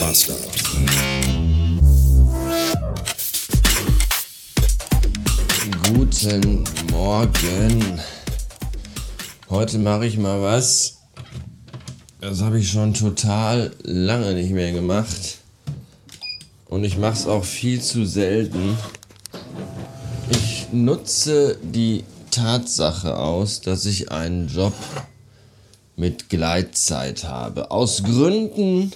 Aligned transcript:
Master. 0.00 0.34
Guten 5.88 6.64
Morgen. 6.90 8.00
Heute 9.50 9.78
mache 9.78 10.06
ich 10.06 10.18
mal 10.18 10.40
was. 10.40 10.98
Das 12.20 12.42
habe 12.42 12.60
ich 12.60 12.70
schon 12.70 12.94
total 12.94 13.72
lange 13.82 14.34
nicht 14.34 14.50
mehr 14.50 14.72
gemacht. 14.72 15.38
Und 16.66 16.84
ich 16.84 16.96
mache 16.96 17.14
es 17.14 17.26
auch 17.26 17.44
viel 17.44 17.80
zu 17.80 18.04
selten. 18.04 18.76
Ich 20.30 20.68
nutze 20.72 21.58
die 21.62 22.04
Tatsache 22.30 23.16
aus, 23.16 23.60
dass 23.62 23.84
ich 23.84 24.12
einen 24.12 24.48
Job 24.48 24.74
mit 25.96 26.28
Gleitzeit 26.28 27.24
habe. 27.24 27.70
Aus 27.70 28.04
Gründen 28.04 28.92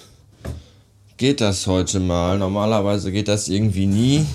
geht 1.17 1.41
das 1.41 1.67
heute 1.67 1.99
mal. 1.99 2.37
Normalerweise 2.37 3.11
geht 3.11 3.27
das 3.27 3.47
irgendwie 3.47 3.85
nie, 3.85 4.25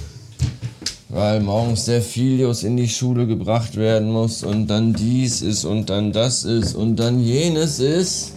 weil 1.08 1.40
morgens 1.40 1.84
der 1.86 2.02
Filius 2.02 2.62
in 2.62 2.76
die 2.76 2.88
Schule 2.88 3.26
gebracht 3.26 3.76
werden 3.76 4.10
muss 4.10 4.42
und 4.42 4.66
dann 4.68 4.92
dies 4.92 5.42
ist 5.42 5.64
und 5.64 5.90
dann 5.90 6.12
das 6.12 6.44
ist 6.44 6.74
und 6.74 6.96
dann 6.96 7.20
jenes 7.20 7.80
ist. 7.80 8.32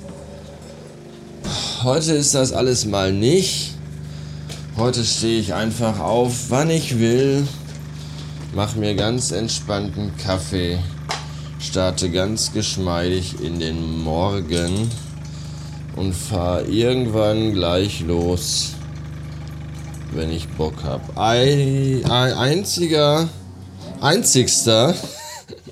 Heute 1.84 2.14
ist 2.14 2.36
das 2.36 2.54
alles 2.54 2.86
mal 2.86 3.12
nicht. 3.12 3.76
Heute 4.78 5.03
stehe 5.03 5.39
ich 5.39 5.53
einfach 5.53 6.00
auf, 6.00 6.50
wann 6.50 6.70
ich 6.70 7.00
will, 7.00 7.48
mache 8.55 8.80
mir 8.80 8.95
ganz 8.95 9.31
entspannten 9.31 10.12
Kaffee 10.17 10.80
starte 11.62 12.09
ganz 12.09 12.52
geschmeidig 12.53 13.36
in 13.42 13.59
den 13.59 14.03
Morgen 14.03 14.89
und 15.95 16.14
fahre 16.14 16.64
irgendwann 16.64 17.53
gleich 17.53 18.02
los, 18.02 18.73
wenn 20.14 20.31
ich 20.31 20.47
Bock 20.50 20.84
habe. 20.84 21.03
Ein, 21.16 22.03
ein 22.06 22.34
einziger, 22.34 23.30
einzigster, 24.00 24.95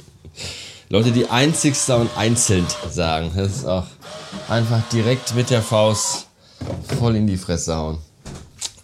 Leute, 0.89 1.11
die 1.11 1.29
einzigster 1.29 1.97
und 1.97 2.09
einzeln 2.17 2.65
sagen, 2.89 3.31
das 3.35 3.57
ist 3.57 3.65
auch 3.65 3.85
einfach 4.47 4.81
direkt 4.91 5.35
mit 5.35 5.49
der 5.49 5.61
Faust 5.61 6.27
voll 6.99 7.15
in 7.15 7.27
die 7.27 7.37
Fresse 7.37 7.75
hauen. 7.75 7.97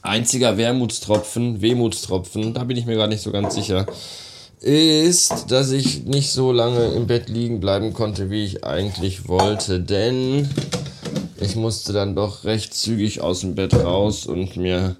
Einziger 0.01 0.55
Wermutstropfen, 0.57 1.61
Wehmutstropfen, 1.61 2.53
da 2.53 2.63
bin 2.63 2.77
ich 2.77 2.85
mir 2.85 2.95
gar 2.95 3.07
nicht 3.07 3.21
so 3.21 3.31
ganz 3.31 3.55
sicher 3.55 3.87
ist, 4.65 5.51
dass 5.51 5.71
ich 5.71 6.05
nicht 6.05 6.31
so 6.31 6.51
lange 6.51 6.85
im 6.87 7.05
Bett 7.05 7.29
liegen 7.29 7.59
bleiben 7.59 7.93
konnte, 7.93 8.31
wie 8.31 8.43
ich 8.43 8.63
eigentlich 8.63 9.27
wollte, 9.27 9.79
denn 9.79 10.49
ich 11.39 11.55
musste 11.55 11.93
dann 11.93 12.15
doch 12.15 12.43
recht 12.43 12.73
zügig 12.73 13.21
aus 13.21 13.41
dem 13.41 13.55
Bett 13.55 13.73
raus 13.73 14.25
und 14.25 14.55
mir 14.55 14.95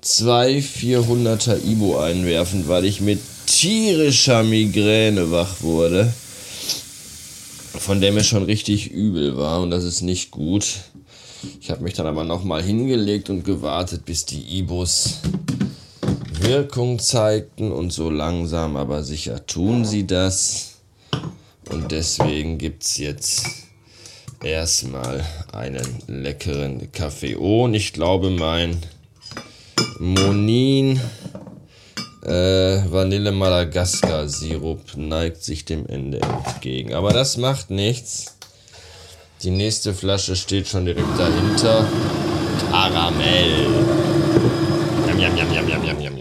zwei 0.00 0.58
400er 0.58 1.64
Ibo 1.64 1.98
einwerfen, 1.98 2.68
weil 2.68 2.84
ich 2.84 3.00
mit 3.00 3.20
tierischer 3.46 4.42
Migräne 4.42 5.30
wach 5.30 5.62
wurde, 5.62 6.12
von 7.78 8.00
der 8.00 8.12
mir 8.12 8.24
schon 8.24 8.44
richtig 8.44 8.90
übel 8.90 9.36
war 9.36 9.60
und 9.60 9.70
das 9.70 9.84
ist 9.84 10.02
nicht 10.02 10.30
gut. 10.30 10.66
Ich 11.60 11.70
habe 11.70 11.82
mich 11.82 11.94
dann 11.94 12.06
aber 12.06 12.24
nochmal 12.24 12.62
hingelegt 12.62 13.30
und 13.30 13.44
gewartet, 13.44 14.04
bis 14.04 14.24
die 14.24 14.58
Ibos 14.58 15.18
Wirkung 16.40 16.98
zeigten 16.98 17.70
und 17.70 17.92
so 17.92 18.10
langsam 18.10 18.76
aber 18.76 19.04
sicher 19.04 19.46
tun 19.46 19.84
sie 19.84 20.06
das. 20.06 20.78
Und 21.70 21.92
deswegen 21.92 22.58
gibt 22.58 22.82
es 22.82 22.96
jetzt 22.98 23.46
erstmal 24.44 25.24
einen 25.52 25.98
leckeren 26.06 26.90
Kaffee. 26.92 27.36
Oh, 27.36 27.64
und 27.64 27.74
ich 27.74 27.92
glaube, 27.92 28.30
mein 28.30 28.76
Monin 29.98 31.00
äh, 32.24 32.82
Vanille 32.90 33.32
Madagaskar 33.32 34.28
Sirup 34.28 34.96
neigt 34.96 35.42
sich 35.42 35.64
dem 35.64 35.86
Ende 35.86 36.20
entgegen. 36.20 36.94
Aber 36.94 37.12
das 37.12 37.36
macht 37.36 37.70
nichts. 37.70 38.36
Die 39.42 39.50
nächste 39.50 39.92
Flasche 39.92 40.36
steht 40.36 40.68
schon 40.68 40.84
direkt 40.84 41.18
dahinter. 41.18 41.88
Karamell. 42.70 43.66
Yum, 45.08 45.18
yum, 45.18 45.36
yum, 45.36 45.68
yum, 45.68 45.84
yum, 45.84 46.00
yum, 46.00 46.11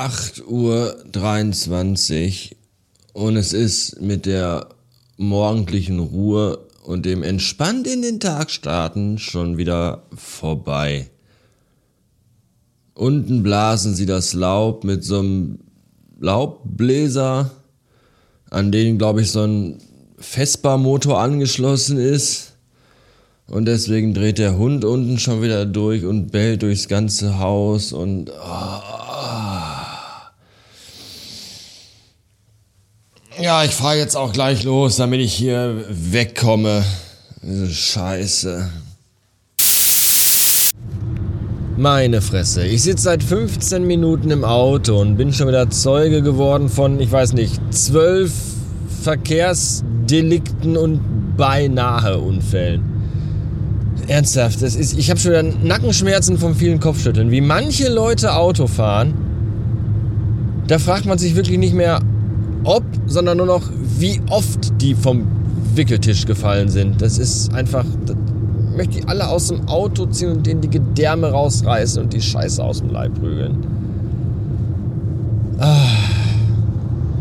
yum. 0.00 0.10
8 0.10 0.48
Uhr 0.48 0.96
23 1.12 2.56
und 3.12 3.36
es 3.36 3.52
ist 3.52 4.00
mit 4.00 4.24
der 4.24 4.68
morgendlichen 5.18 5.98
Ruhe 5.98 6.58
und 6.82 7.04
dem 7.04 7.22
entspannt 7.22 7.86
in 7.86 8.00
den 8.00 8.18
Tag 8.18 8.50
starten 8.50 9.18
schon 9.18 9.58
wieder 9.58 10.04
vorbei. 10.14 11.10
Unten 12.94 13.42
blasen 13.42 13.94
sie 13.94 14.06
das 14.06 14.32
Laub 14.32 14.84
mit 14.84 15.04
so 15.04 15.18
einem 15.18 15.58
Laubbläser, 16.18 17.50
an 18.48 18.72
den, 18.72 18.96
glaube 18.96 19.20
ich, 19.20 19.30
so 19.30 19.42
ein 19.44 19.78
Vespa-Motor 20.18 21.20
angeschlossen 21.20 21.98
ist. 21.98 22.56
Und 23.46 23.66
deswegen 23.66 24.14
dreht 24.14 24.38
der 24.38 24.56
Hund 24.56 24.84
unten 24.84 25.18
schon 25.18 25.42
wieder 25.42 25.66
durch 25.66 26.04
und 26.04 26.30
bellt 26.30 26.62
durchs 26.62 26.88
ganze 26.88 27.38
Haus 27.38 27.92
und 27.92 28.30
oh, 28.30 29.09
Ja, 33.40 33.64
ich 33.64 33.70
fahre 33.70 33.96
jetzt 33.96 34.16
auch 34.16 34.34
gleich 34.34 34.64
los, 34.64 34.96
damit 34.96 35.20
ich 35.20 35.32
hier 35.32 35.82
wegkomme. 35.88 36.84
Scheiße. 37.70 38.68
Meine 41.78 42.20
Fresse. 42.20 42.66
Ich 42.66 42.82
sitze 42.82 43.04
seit 43.04 43.22
15 43.22 43.86
Minuten 43.86 44.30
im 44.30 44.44
Auto 44.44 45.00
und 45.00 45.16
bin 45.16 45.32
schon 45.32 45.48
wieder 45.48 45.70
Zeuge 45.70 46.20
geworden 46.20 46.68
von, 46.68 47.00
ich 47.00 47.10
weiß 47.10 47.32
nicht, 47.32 47.58
zwölf 47.70 48.30
Verkehrsdelikten 49.02 50.76
und 50.76 51.00
beinahe 51.38 52.18
Unfällen. 52.18 52.82
Ernsthaft, 54.06 54.60
das 54.60 54.74
ist, 54.74 54.98
ich 54.98 55.08
habe 55.08 55.18
schon 55.18 55.30
wieder 55.30 55.42
Nackenschmerzen 55.42 56.36
vom 56.36 56.54
vielen 56.54 56.78
Kopfschütteln. 56.78 57.30
Wie 57.30 57.40
manche 57.40 57.88
Leute 57.88 58.34
Auto 58.34 58.66
fahren, 58.66 59.14
da 60.66 60.78
fragt 60.78 61.06
man 61.06 61.16
sich 61.16 61.36
wirklich 61.36 61.56
nicht 61.56 61.74
mehr, 61.74 62.02
ob, 62.64 62.84
sondern 63.06 63.38
nur 63.38 63.46
noch, 63.46 63.62
wie 63.98 64.20
oft 64.30 64.80
die 64.80 64.94
vom 64.94 65.26
Wickeltisch 65.74 66.26
gefallen 66.26 66.68
sind. 66.68 67.00
Das 67.00 67.18
ist 67.18 67.54
einfach. 67.54 67.84
Das 68.06 68.16
möchte 68.76 68.98
ich 68.98 69.08
alle 69.08 69.28
aus 69.28 69.48
dem 69.48 69.68
Auto 69.68 70.06
ziehen 70.06 70.30
und 70.32 70.46
denen 70.46 70.60
die 70.60 70.70
Gedärme 70.70 71.30
rausreißen 71.30 72.02
und 72.02 72.12
die 72.12 72.20
Scheiße 72.20 72.62
aus 72.62 72.78
dem 72.78 72.90
Leib 72.90 73.14
prügeln. 73.18 73.56
Ah. 75.58 75.86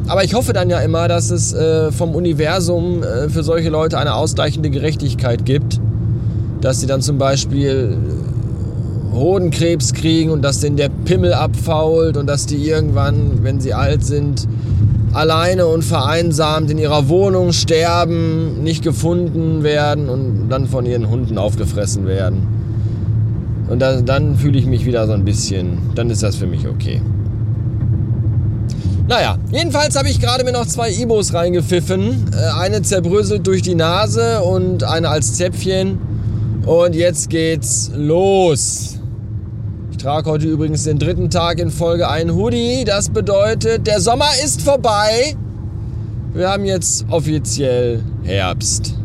Aber 0.08 0.24
ich 0.24 0.34
hoffe 0.34 0.54
dann 0.54 0.69
ja 0.69 0.80
immer, 0.80 1.08
dass 1.08 1.30
es 1.30 1.54
äh, 1.54 1.92
vom 1.92 2.16
Universum 2.16 3.04
äh, 3.04 3.30
für 3.30 3.44
solche 3.44 3.69
Leute 3.69 4.00
eine 4.00 4.16
ausgleichende 4.16 4.69
Gerechtigkeit 4.69 5.46
gibt. 5.46 5.80
Dass 6.62 6.80
sie 6.80 6.88
dann 6.88 7.02
zum 7.02 7.18
Beispiel 7.18 7.96
Hodenkrebs 9.13 9.94
kriegen 9.94 10.31
und 10.31 10.42
dass 10.42 10.62
denen 10.62 10.78
der 10.78 10.90
Pimmel 10.90 11.34
abfault 11.34 12.18
und 12.18 12.28
dass 12.28 12.46
die 12.46 12.68
irgendwann, 12.68 13.44
wenn 13.44 13.60
sie 13.60 13.74
alt 13.74 14.04
sind, 14.04 14.48
alleine 15.14 15.68
und 15.68 15.84
vereinsamt 15.84 16.70
in 16.72 16.78
ihrer 16.78 17.10
Wohnung 17.10 17.52
sterben, 17.52 18.64
nicht 18.64 18.84
gefunden 18.84 19.64
werden 19.64 20.10
und 20.10 20.50
dann 20.50 20.68
von 20.68 20.86
ihren 20.86 21.10
Hunden 21.10 21.38
aufgefressen 21.38 22.06
werden. 22.06 22.48
Und 23.70 23.80
dann, 23.80 24.06
dann 24.06 24.36
fühle 24.36 24.58
ich 24.58 24.66
mich 24.66 24.86
wieder 24.86 25.06
so 25.08 25.14
ein 25.14 25.26
bisschen, 25.26 25.78
dann 25.96 26.10
ist 26.10 26.24
das 26.24 26.36
für 26.36 26.48
mich 26.48 26.68
okay. 26.68 27.02
Naja, 29.08 29.38
jedenfalls 29.52 29.98
habe 29.98 30.10
ich 30.10 30.20
gerade 30.20 30.44
mir 30.44 30.52
noch 30.52 30.68
zwei 30.68 30.92
Ibos 30.92 31.34
reingepfiffen. 31.34 32.26
Äh, 32.32 32.60
eine 32.60 32.84
zerbröselt 32.84 33.48
durch 33.48 33.64
die 33.64 33.74
Nase 33.74 34.42
und 34.42 34.84
eine 34.84 35.10
als 35.10 35.34
Zäpfchen. 35.34 35.98
Und 36.66 36.94
jetzt 36.94 37.32
geht's 37.32 37.90
los 37.96 38.99
trage 40.00 40.30
heute 40.30 40.48
übrigens 40.48 40.86
den 40.86 40.98
dritten 40.98 41.30
Tag 41.30 41.60
in 41.60 41.69
Folge 41.69 42.07
einen 42.10 42.34
Hoodie. 42.34 42.86
Das 42.86 43.10
bedeutet, 43.10 43.86
der 43.86 44.00
Sommer 44.00 44.30
ist 44.46 44.62
vorbei. 44.62 45.36
wir 46.34 46.50
haben 46.50 46.63
jetzt 46.63 47.06
offiziell 47.10 48.01
Herbst. 48.24 48.96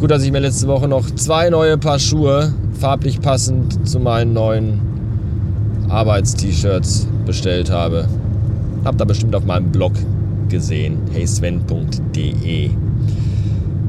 Gut, 0.00 0.10
dass 0.10 0.22
ich 0.22 0.32
mir 0.32 0.38
letzte 0.38 0.68
Woche 0.68 0.88
noch 0.88 1.10
zwei 1.16 1.50
neue 1.50 1.76
Paar 1.76 1.98
Schuhe, 1.98 2.54
farblich 2.80 3.20
passend 3.20 3.86
zu 3.86 4.00
meinen 4.00 4.32
neuen 4.32 4.80
Arbeitst-T-Shirts 5.90 7.08
bestellt 7.26 7.70
habe. 7.70 8.08
Habt 8.84 9.02
ihr 9.02 9.06
bestimmt 9.06 9.34
auf 9.34 9.44
meinem 9.44 9.70
Blog 9.70 9.92
gesehen, 10.48 10.98
heysven.de. 11.12 12.70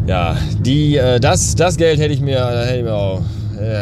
Ja, 0.07 0.35
die, 0.59 0.97
äh, 0.97 1.21
das, 1.21 1.55
das 1.55 1.77
Geld 1.77 1.99
hätte 1.99 2.13
ich 2.13 2.21
mir, 2.21 2.45
hätte 2.65 2.79
ich 2.79 2.83
mir, 2.83 2.95
auch, 2.95 3.21
äh, 3.59 3.75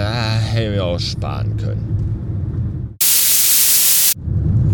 hätte 0.54 0.64
ich 0.64 0.76
mir 0.76 0.84
auch 0.84 1.00
sparen 1.00 1.56
können. 1.58 1.98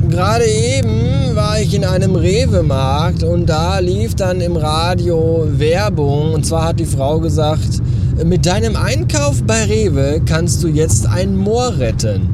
Gerade 0.10 0.46
eben 0.46 1.36
war 1.36 1.60
ich 1.60 1.74
in 1.74 1.84
einem 1.86 2.16
Rewe-Markt 2.16 3.24
und 3.24 3.48
da 3.48 3.80
lief 3.80 4.16
dann 4.16 4.42
im 4.42 4.56
Radio 4.56 5.48
Werbung. 5.48 6.34
Und 6.34 6.46
zwar 6.46 6.66
hat 6.66 6.80
die 6.80 6.86
Frau 6.86 7.20
gesagt, 7.20 7.82
mit 8.24 8.46
deinem 8.46 8.76
Einkauf 8.76 9.42
bei 9.44 9.64
Rewe 9.64 10.22
kannst 10.26 10.62
du 10.62 10.68
jetzt 10.68 11.08
ein 11.08 11.36
Moor 11.36 11.78
retten. 11.80 12.30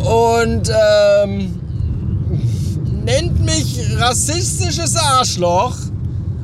Und 0.00 0.70
ähm, 0.70 1.58
nennt 3.04 3.44
mich 3.44 3.80
rassistisches 3.98 4.96
Arschloch. 4.96 5.76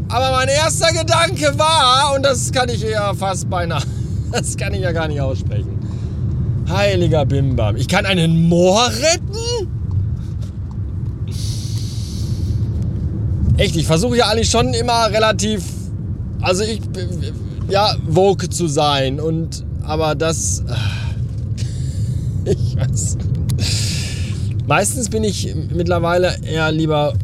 Aber 0.09 0.31
mein 0.31 0.49
erster 0.49 0.93
Gedanke 0.93 1.59
war, 1.59 2.15
und 2.15 2.25
das 2.25 2.53
kann 2.53 2.69
ich 2.69 2.83
ja 2.83 3.13
fast 3.13 3.51
beinahe, 3.51 3.83
das 4.33 4.57
kann 4.57 4.75
ich 4.75 4.81
ja 4.81 4.93
gar 4.93 5.09
nicht 5.09 5.21
aussprechen. 5.21 5.79
Heiliger 6.69 7.25
Bimbam, 7.25 7.77
ich 7.77 7.89
kann 7.89 8.07
einen 8.07 8.49
Moor 8.49 8.89
retten? 8.89 9.69
Echt, 13.57 13.77
ich 13.77 13.87
versuche 13.87 14.19
ja 14.19 14.29
eigentlich 14.29 14.51
schon 14.51 14.75
immer 14.75 15.11
relativ, 15.11 15.63
also 16.43 16.63
ich, 16.65 16.81
ja, 17.71 17.97
Vogue 18.09 18.49
zu 18.51 18.67
sein 18.67 19.21
und, 19.21 19.65
aber 19.83 20.15
das, 20.15 20.63
ich 22.45 22.77
weiß. 22.77 23.17
Meistens 24.67 25.09
bin 25.09 25.23
ich 25.23 25.55
mittlerweile 25.73 26.37
eher 26.43 26.73
lieber 26.73 27.15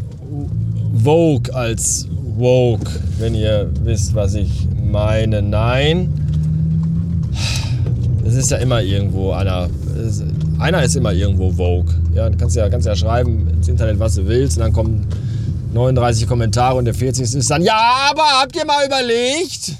Vogue 1.02 1.52
als 1.52 2.06
Woke, 2.37 2.88
wenn 3.19 3.34
ihr 3.34 3.70
wisst, 3.82 4.14
was 4.14 4.34
ich 4.34 4.69
meine. 4.81 5.43
Nein, 5.43 6.22
es 8.32 8.44
ist 8.44 8.50
ja 8.50 8.56
immer 8.58 8.81
irgendwo 8.81 9.32
einer. 9.32 9.69
Einer 10.58 10.82
ist 10.82 10.96
immer 10.96 11.12
irgendwo 11.12 11.50
Vogue. 11.50 11.94
Ja, 12.14 12.31
du 12.31 12.37
kannst 12.38 12.56
ja, 12.56 12.69
kannst 12.69 12.87
ja 12.87 12.96
schreiben 12.96 13.49
ins 13.52 13.69
Internet, 13.69 13.99
was 13.99 14.14
du 14.14 14.26
willst, 14.26 14.56
und 14.56 14.62
dann 14.62 14.73
kommen 14.73 15.06
39 15.75 16.26
Kommentare 16.26 16.76
und 16.76 16.84
der 16.84 16.94
40. 16.94 17.34
ist 17.34 17.50
dann, 17.50 17.62
ja, 17.62 17.79
aber 18.11 18.23
habt 18.23 18.56
ihr 18.56 18.64
mal 18.64 18.87
überlegt? 18.87 19.75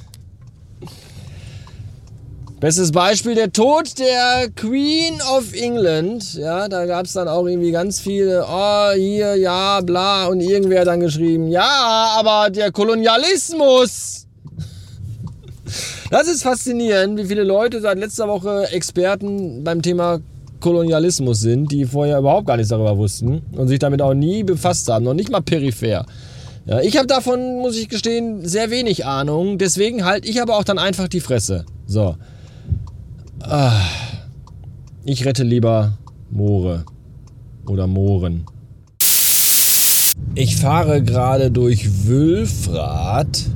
Bestes 2.61 2.93
Beispiel, 2.93 3.35
der 3.35 3.53
Tod 3.53 3.99
der 3.99 4.49
Queen 4.55 5.21
of 5.37 5.53
England. 5.53 6.35
Ja, 6.35 6.69
da 6.69 6.87
gab 6.87 7.07
es 7.07 7.13
dann 7.15 7.29
auch 7.29 7.47
irgendwie 7.47 7.73
ganz 7.73 8.01
viele, 8.01 8.45
oh, 8.49 8.93
hier, 8.95 9.37
ja, 9.37 9.81
bla. 9.81 10.27
Und 10.27 10.41
irgendwer 10.41 10.83
hat 10.83 10.87
dann 10.87 11.01
geschrieben, 11.01 11.49
ja, 11.49 12.15
aber 12.19 12.51
der 12.51 12.71
Kolonialismus. 12.71 14.27
Das 16.13 16.29
ist 16.29 16.43
faszinierend, 16.43 17.19
wie 17.19 17.25
viele 17.25 17.43
Leute 17.43 17.81
seit 17.81 17.99
letzter 17.99 18.29
Woche 18.29 18.71
Experten 18.71 19.65
beim 19.65 19.81
Thema 19.81 20.21
Kolonialismus 20.61 21.41
sind, 21.41 21.73
die 21.73 21.87
vorher 21.87 22.19
überhaupt 22.19 22.47
gar 22.47 22.59
nichts 22.59 22.69
darüber 22.69 22.99
wussten 22.99 23.41
und 23.53 23.69
sich 23.69 23.79
damit 23.79 24.03
auch 24.03 24.13
nie 24.13 24.43
befasst 24.43 24.91
haben, 24.91 25.07
noch 25.07 25.15
nicht 25.15 25.31
mal 25.31 25.41
peripher. 25.41 26.05
Ja, 26.67 26.81
ich 26.83 26.99
habe 26.99 27.07
davon, 27.07 27.61
muss 27.61 27.79
ich 27.79 27.89
gestehen, 27.89 28.47
sehr 28.47 28.71
wenig 28.71 29.07
Ahnung. 29.07 29.57
Deswegen 29.57 30.05
halte 30.05 30.29
ich 30.29 30.43
aber 30.43 30.59
auch 30.59 30.65
dann 30.65 30.79
einfach 30.79 31.09
die 31.09 31.21
Fresse. 31.21 31.65
So. 31.87 32.15
Ah. 33.41 33.81
Ich 35.05 35.25
rette 35.25 35.45
lieber 35.45 35.97
Moore. 36.29 36.85
Oder 37.67 37.87
Mooren. 37.87 38.45
Ich 40.35 40.57
fahre 40.57 41.03
gerade 41.03 41.51
durch 41.51 42.07
Wülfrath 42.07 43.47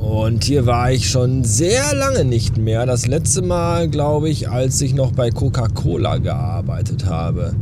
und 0.00 0.44
hier 0.44 0.66
war 0.66 0.92
ich 0.92 1.10
schon 1.10 1.44
sehr 1.44 1.94
lange 1.94 2.24
nicht 2.24 2.56
mehr. 2.56 2.86
Das 2.86 3.06
letzte 3.06 3.42
Mal, 3.42 3.88
glaube 3.88 4.28
ich, 4.28 4.48
als 4.48 4.80
ich 4.80 4.94
noch 4.94 5.12
bei 5.12 5.30
Coca-Cola 5.30 6.18
gearbeitet 6.18 7.06
habe. 7.06 7.54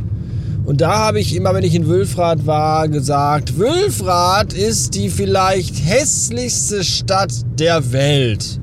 Und 0.65 0.81
da 0.81 0.97
habe 0.97 1.19
ich 1.19 1.35
immer, 1.35 1.53
wenn 1.53 1.63
ich 1.63 1.75
in 1.75 1.87
Wülfrath 1.87 2.45
war, 2.45 2.89
gesagt, 2.89 3.57
Wülfrath 3.57 4.53
ist 4.53 4.95
die 4.95 5.09
vielleicht 5.09 5.75
hässlichste 5.85 6.83
Stadt 6.83 7.33
der 7.57 7.91
Welt. 7.93 8.59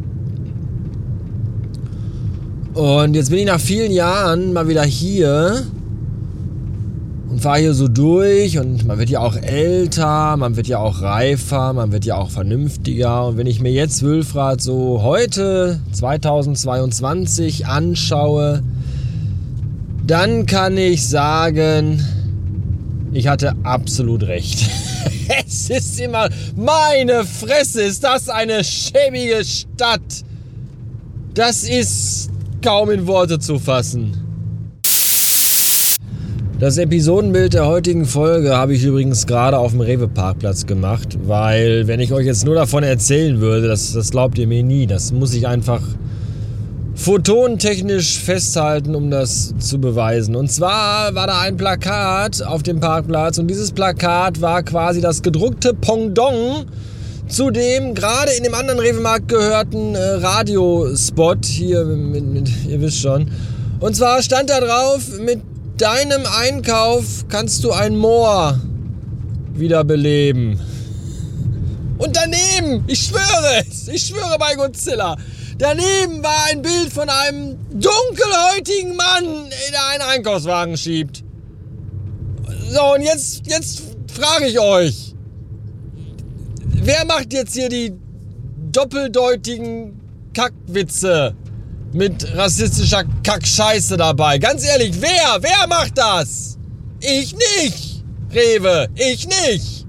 Und 2.74 3.14
jetzt 3.14 3.30
bin 3.30 3.38
ich 3.38 3.46
nach 3.46 3.60
vielen 3.60 3.92
Jahren 3.92 4.52
mal 4.52 4.68
wieder 4.68 4.82
hier 4.84 5.62
und 7.34 7.40
fahre 7.40 7.58
hier 7.58 7.75
so 7.75 7.88
durch 7.88 8.58
und 8.60 8.86
man 8.86 8.96
wird 8.96 9.10
ja 9.10 9.19
auch 9.19 9.34
älter, 9.34 10.36
man 10.36 10.54
wird 10.54 10.69
ja 10.69 10.78
auch 10.78 11.02
reifer, 11.02 11.72
man 11.72 11.90
wird 11.90 12.04
ja 12.04 12.14
auch 12.14 12.31
vernünftiger. 12.31 13.26
Und 13.26 13.36
wenn 13.38 13.48
ich 13.48 13.60
mir 13.60 13.72
jetzt 13.72 14.04
Wülfrath 14.04 14.60
so 14.60 15.02
heute 15.02 15.81
2022 15.90 17.66
anschaue, 17.66 18.62
dann 20.06 20.46
kann 20.46 20.76
ich 20.76 21.08
sagen, 21.08 22.06
ich 23.12 23.26
hatte 23.26 23.54
absolut 23.64 24.22
recht. 24.22 24.70
es 25.44 25.70
ist 25.70 25.98
immer, 25.98 26.28
meine 26.54 27.25
Fresse, 27.25 27.82
ist 27.82 28.04
das 28.04 28.28
eine 28.28 28.62
schäbige 28.62 29.44
Stadt. 29.44 30.22
Das 31.34 31.64
ist 31.64 32.31
kaum 32.62 32.92
in 32.92 33.08
Worte 33.08 33.40
zu 33.40 33.58
fassen. 33.58 34.25
Das 36.64 36.78
Episodenbild 36.78 37.52
der 37.52 37.66
heutigen 37.66 38.06
Folge 38.06 38.56
habe 38.56 38.72
ich 38.72 38.82
übrigens 38.84 39.26
gerade 39.26 39.58
auf 39.58 39.72
dem 39.72 39.82
Rewe-Parkplatz 39.82 40.64
gemacht, 40.64 41.19
weil 41.26 41.87
wenn 41.88 42.00
ich 42.00 42.11
euch 42.11 42.25
jetzt 42.25 42.46
nur 42.46 42.55
davon 42.55 42.82
erzählen 42.82 43.38
würde, 43.43 43.69
das, 43.69 43.93
das 43.93 44.12
glaubt 44.12 44.38
ihr 44.38 44.46
mir 44.46 44.62
nie. 44.62 44.87
Das 44.87 45.12
muss 45.12 45.34
ich 45.34 45.46
einfach 45.46 45.82
photontechnisch 46.94 48.19
festhalten, 48.19 48.94
um 48.94 49.11
das 49.11 49.52
zu 49.58 49.78
beweisen. 49.78 50.34
Und 50.37 50.50
zwar 50.50 51.15
war 51.15 51.27
da 51.27 51.41
ein 51.41 51.58
Plakat 51.58 52.43
auf 52.43 52.62
dem 52.62 52.81
Parkplatz 52.81 53.36
und 53.36 53.48
dieses 53.48 53.70
Plakat 53.70 54.41
war 54.41 54.62
quasi 54.62 55.03
das 55.03 55.20
gedruckte 55.20 55.74
Pendant 55.74 56.65
zu 57.29 57.50
dem 57.50 57.93
gerade 57.94 58.32
in 58.38 58.43
dem 58.43 58.55
anderen 58.55 58.81
Rewe-Markt 58.81 59.29
gehörten 59.29 59.96
äh, 59.96 59.98
Radiospot 59.98 61.44
hier, 61.44 61.84
mit, 61.84 62.24
mit, 62.24 62.48
ihr 62.67 62.81
wisst 62.81 63.00
schon. 63.00 63.31
Und 63.81 63.94
zwar 63.96 64.22
stand 64.22 64.48
da 64.48 64.60
drauf 64.60 65.19
mit 65.20 65.43
deinem 65.76 66.24
Einkauf 66.26 67.24
kannst 67.28 67.64
du 67.64 67.72
ein 67.72 67.96
Moor 67.96 68.60
wiederbeleben. 69.54 70.60
Und 71.98 72.16
daneben, 72.16 72.84
ich 72.86 73.00
schwöre 73.00 73.64
es, 73.69 73.88
ich 73.88 74.06
schwöre 74.06 74.36
bei 74.38 74.54
Godzilla, 74.54 75.16
daneben 75.58 76.22
war 76.22 76.46
ein 76.50 76.62
Bild 76.62 76.93
von 76.93 77.08
einem 77.08 77.56
dunkelhäutigen 77.72 78.96
Mann, 78.96 79.50
der 79.72 79.86
einen 79.90 80.02
Einkaufswagen 80.02 80.76
schiebt. 80.76 81.22
So, 82.70 82.94
und 82.94 83.02
jetzt, 83.02 83.46
jetzt 83.46 83.82
frage 84.12 84.46
ich 84.46 84.58
euch, 84.58 85.14
wer 86.66 87.04
macht 87.04 87.32
jetzt 87.32 87.54
hier 87.54 87.69
die 87.69 87.93
doppeldeutigen 88.72 90.00
Kackwitze? 90.34 91.36
Mit 91.94 92.36
rassistischer 92.36 93.05
Kackscheiße 93.22 93.96
dabei. 93.96 94.39
Ganz 94.39 94.67
ehrlich, 94.67 95.01
wer? 95.01 95.39
Wer 95.41 95.67
macht 95.69 95.96
das? 95.96 96.58
Ich 97.01 97.34
nicht. 97.34 98.03
Rewe, 98.32 98.89
ich 98.96 99.29
nicht. 99.29 99.86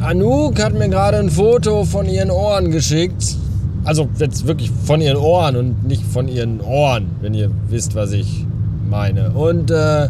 Anouk 0.00 0.60
hat 0.60 0.74
mir 0.74 0.88
gerade 0.88 1.18
ein 1.18 1.30
Foto 1.30 1.84
von 1.84 2.06
ihren 2.06 2.30
Ohren 2.30 2.70
geschickt. 2.70 3.36
Also 3.84 4.08
jetzt 4.18 4.46
wirklich 4.46 4.70
von 4.84 5.00
ihren 5.00 5.16
Ohren 5.16 5.56
und 5.56 5.86
nicht 5.86 6.02
von 6.02 6.26
ihren 6.26 6.60
Ohren, 6.60 7.06
wenn 7.20 7.32
ihr 7.34 7.50
wisst, 7.68 7.94
was 7.94 8.12
ich 8.12 8.44
meine. 8.90 9.30
Und 9.30 9.70
äh, 9.70 10.08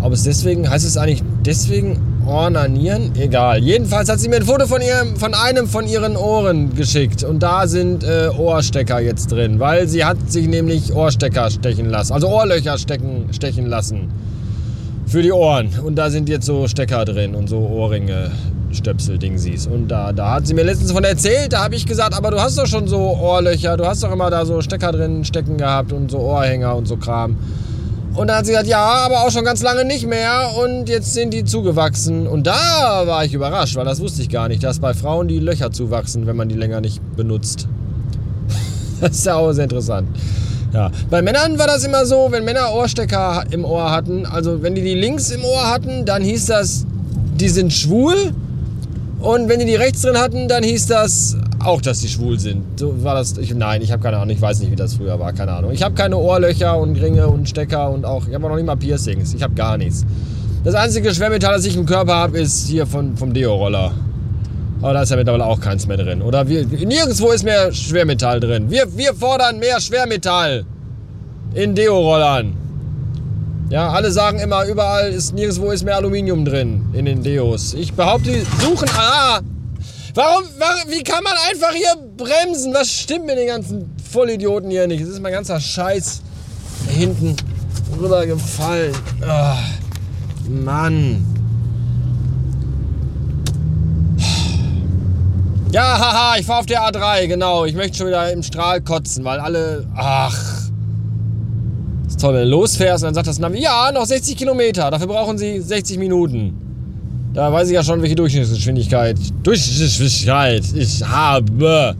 ob 0.00 0.12
es 0.12 0.24
deswegen, 0.24 0.68
heißt 0.68 0.84
es 0.84 0.96
eigentlich 0.96 1.22
deswegen 1.46 1.98
Ornanieren? 2.26 3.12
Egal. 3.18 3.62
Jedenfalls 3.62 4.08
hat 4.08 4.20
sie 4.20 4.28
mir 4.28 4.36
ein 4.36 4.44
Foto 4.44 4.66
von, 4.66 4.80
ihrem, 4.80 5.16
von 5.16 5.34
einem 5.34 5.66
von 5.66 5.86
ihren 5.86 6.16
Ohren 6.16 6.74
geschickt. 6.74 7.22
Und 7.24 7.42
da 7.42 7.66
sind 7.66 8.04
äh, 8.04 8.28
Ohrstecker 8.36 9.00
jetzt 9.00 9.30
drin. 9.32 9.60
Weil 9.60 9.88
sie 9.88 10.04
hat 10.04 10.30
sich 10.30 10.48
nämlich 10.48 10.94
Ohrstecker 10.94 11.50
stechen 11.50 11.88
lassen. 11.90 12.12
Also 12.12 12.28
Ohrlöcher 12.28 12.78
stecken, 12.78 13.28
stechen 13.32 13.66
lassen. 13.66 14.10
Für 15.06 15.22
die 15.22 15.32
Ohren. 15.32 15.68
Und 15.84 15.96
da 15.96 16.10
sind 16.10 16.28
jetzt 16.28 16.46
so 16.46 16.66
Stecker 16.66 17.04
drin 17.04 17.34
und 17.34 17.48
so 17.48 17.58
Ohrringe. 17.58 18.30
Stöpsel-Dingsies. 18.74 19.66
Und 19.66 19.88
da, 19.88 20.12
da 20.12 20.32
hat 20.32 20.46
sie 20.46 20.54
mir 20.54 20.64
letztens 20.64 20.92
von 20.92 21.04
erzählt, 21.04 21.52
da 21.52 21.64
habe 21.64 21.74
ich 21.76 21.86
gesagt, 21.86 22.14
aber 22.14 22.30
du 22.30 22.40
hast 22.40 22.58
doch 22.58 22.66
schon 22.66 22.88
so 22.88 23.16
Ohrlöcher, 23.16 23.76
du 23.76 23.86
hast 23.86 24.02
doch 24.02 24.12
immer 24.12 24.30
da 24.30 24.44
so 24.44 24.60
Stecker 24.60 24.92
drin 24.92 25.24
stecken 25.24 25.56
gehabt 25.56 25.92
und 25.92 26.10
so 26.10 26.18
Ohrhänger 26.18 26.74
und 26.74 26.86
so 26.86 26.96
Kram. 26.96 27.36
Und 28.14 28.28
dann 28.28 28.36
hat 28.36 28.46
sie 28.46 28.52
gesagt, 28.52 28.68
ja, 28.68 28.78
aber 28.78 29.22
auch 29.22 29.30
schon 29.30 29.44
ganz 29.44 29.62
lange 29.62 29.84
nicht 29.84 30.06
mehr 30.06 30.52
und 30.56 30.88
jetzt 30.88 31.14
sind 31.14 31.34
die 31.34 31.44
zugewachsen. 31.44 32.28
Und 32.28 32.46
da 32.46 33.02
war 33.06 33.24
ich 33.24 33.34
überrascht, 33.34 33.74
weil 33.74 33.84
das 33.84 34.00
wusste 34.00 34.22
ich 34.22 34.28
gar 34.28 34.48
nicht, 34.48 34.62
dass 34.62 34.78
bei 34.78 34.94
Frauen 34.94 35.26
die 35.26 35.40
Löcher 35.40 35.72
zuwachsen, 35.72 36.26
wenn 36.26 36.36
man 36.36 36.48
die 36.48 36.54
länger 36.54 36.80
nicht 36.80 37.00
benutzt. 37.16 37.66
das 39.00 39.12
ist 39.12 39.26
ja 39.26 39.34
auch 39.34 39.50
sehr 39.52 39.64
interessant. 39.64 40.08
Ja. 40.72 40.92
Bei 41.10 41.22
Männern 41.22 41.58
war 41.58 41.66
das 41.66 41.84
immer 41.84 42.06
so, 42.06 42.28
wenn 42.30 42.44
Männer 42.44 42.72
Ohrstecker 42.72 43.44
im 43.50 43.64
Ohr 43.64 43.90
hatten, 43.90 44.26
also 44.26 44.62
wenn 44.62 44.76
die 44.76 44.82
die 44.82 44.94
links 44.94 45.30
im 45.30 45.44
Ohr 45.44 45.70
hatten, 45.70 46.04
dann 46.04 46.22
hieß 46.22 46.46
das, 46.46 46.86
die 47.40 47.48
sind 47.48 47.72
schwul. 47.72 48.32
Und 49.20 49.48
wenn 49.48 49.58
die 49.58 49.66
die 49.66 49.76
rechts 49.76 50.02
drin 50.02 50.18
hatten, 50.18 50.46
dann 50.48 50.62
hieß 50.62 50.86
das 50.86 51.36
auch, 51.64 51.80
dass 51.80 52.00
die 52.00 52.08
schwul 52.08 52.38
sind. 52.38 52.78
So 52.78 53.02
war 53.02 53.14
das. 53.14 53.36
Ich, 53.38 53.54
nein, 53.54 53.82
ich 53.82 53.92
habe 53.92 54.02
keine 54.02 54.18
Ahnung. 54.18 54.34
Ich 54.34 54.40
weiß 54.40 54.60
nicht, 54.60 54.70
wie 54.70 54.76
das 54.76 54.94
früher 54.94 55.18
war. 55.18 55.32
Keine 55.32 55.52
Ahnung. 55.52 55.72
Ich 55.72 55.82
habe 55.82 55.94
keine 55.94 56.16
Ohrlöcher 56.16 56.78
und 56.78 56.96
Ringe 57.00 57.26
und 57.28 57.48
Stecker 57.48 57.90
und 57.90 58.04
auch. 58.04 58.26
Ich 58.28 58.34
habe 58.34 58.46
noch 58.46 58.56
nicht 58.56 58.66
mal 58.66 58.76
Piercings. 58.76 59.34
Ich 59.34 59.42
habe 59.42 59.54
gar 59.54 59.76
nichts. 59.76 60.04
Das 60.64 60.74
einzige 60.74 61.14
Schwermetall, 61.14 61.54
das 61.56 61.66
ich 61.66 61.76
im 61.76 61.84
Körper 61.86 62.14
habe, 62.14 62.38
ist 62.38 62.66
hier 62.66 62.86
von, 62.86 63.16
vom 63.16 63.34
Deo-Roller. 63.34 63.92
Aber 64.80 64.92
da 64.92 65.02
ist 65.02 65.10
ja 65.10 65.16
mittlerweile 65.16 65.46
auch 65.46 65.60
keins 65.60 65.86
mehr 65.86 65.96
drin. 65.96 66.22
Oder 66.22 66.48
wir, 66.48 66.66
nirgendwo 66.66 67.32
ist 67.32 67.44
mehr 67.44 67.72
Schwermetall 67.72 68.40
drin. 68.40 68.70
Wir, 68.70 68.96
wir 68.96 69.14
fordern 69.14 69.58
mehr 69.58 69.80
Schwermetall 69.80 70.64
in 71.54 71.74
Deo-Rollern. 71.74 72.54
Ja, 73.70 73.90
alle 73.90 74.10
sagen 74.10 74.38
immer, 74.38 74.66
überall 74.66 75.10
ist 75.10 75.34
nirgendwo 75.34 75.70
ist 75.70 75.84
mehr 75.84 75.96
Aluminium 75.96 76.44
drin 76.44 76.82
in 76.92 77.06
den 77.06 77.22
Deos. 77.22 77.74
Ich 77.74 77.92
behaupte, 77.94 78.30
die 78.30 78.64
suchen. 78.64 78.88
Ah! 78.96 79.40
Warum, 80.14 80.44
warum, 80.58 80.90
wie 80.92 81.02
kann 81.02 81.24
man 81.24 81.32
einfach 81.50 81.72
hier 81.72 81.96
bremsen? 82.16 82.72
Was 82.72 82.88
stimmt 82.88 83.26
mit 83.26 83.36
den 83.36 83.48
ganzen 83.48 83.92
Vollidioten 84.12 84.70
hier 84.70 84.86
nicht? 84.86 85.02
Es 85.02 85.08
ist 85.08 85.20
mein 85.20 85.32
ganzer 85.32 85.58
Scheiß 85.58 86.22
hinten 86.88 87.34
rübergefallen. 88.00 88.94
Oh, 89.26 90.48
Mann. 90.48 91.26
Ja, 95.72 95.98
haha, 95.98 96.38
ich 96.38 96.46
fahre 96.46 96.60
auf 96.60 96.66
der 96.66 96.82
A3, 96.82 97.26
genau. 97.26 97.64
Ich 97.64 97.74
möchte 97.74 97.98
schon 97.98 98.06
wieder 98.06 98.32
im 98.32 98.44
Strahl 98.44 98.80
kotzen, 98.82 99.24
weil 99.24 99.40
alle. 99.40 99.84
Ach. 99.96 100.38
Ist 102.06 102.20
toll, 102.20 102.34
wenn 102.34 102.44
du 102.44 102.50
losfährst 102.50 103.02
und 103.02 103.08
dann 103.08 103.14
sagt 103.14 103.26
das 103.26 103.40
Navi, 103.40 103.60
ja, 103.60 103.90
noch 103.90 104.06
60 104.06 104.36
Kilometer. 104.36 104.92
Dafür 104.92 105.08
brauchen 105.08 105.38
sie 105.38 105.60
60 105.60 105.98
Minuten. 105.98 106.63
Da 107.34 107.52
weiß 107.52 107.66
ich 107.66 107.74
ja 107.74 107.82
schon, 107.82 108.00
welche 108.00 108.14
Durchschnittsgeschwindigkeit. 108.14 109.18
Durchschnittsgeschwindigkeit 109.42 110.62
ich 110.76 111.04
habe. 111.04 111.96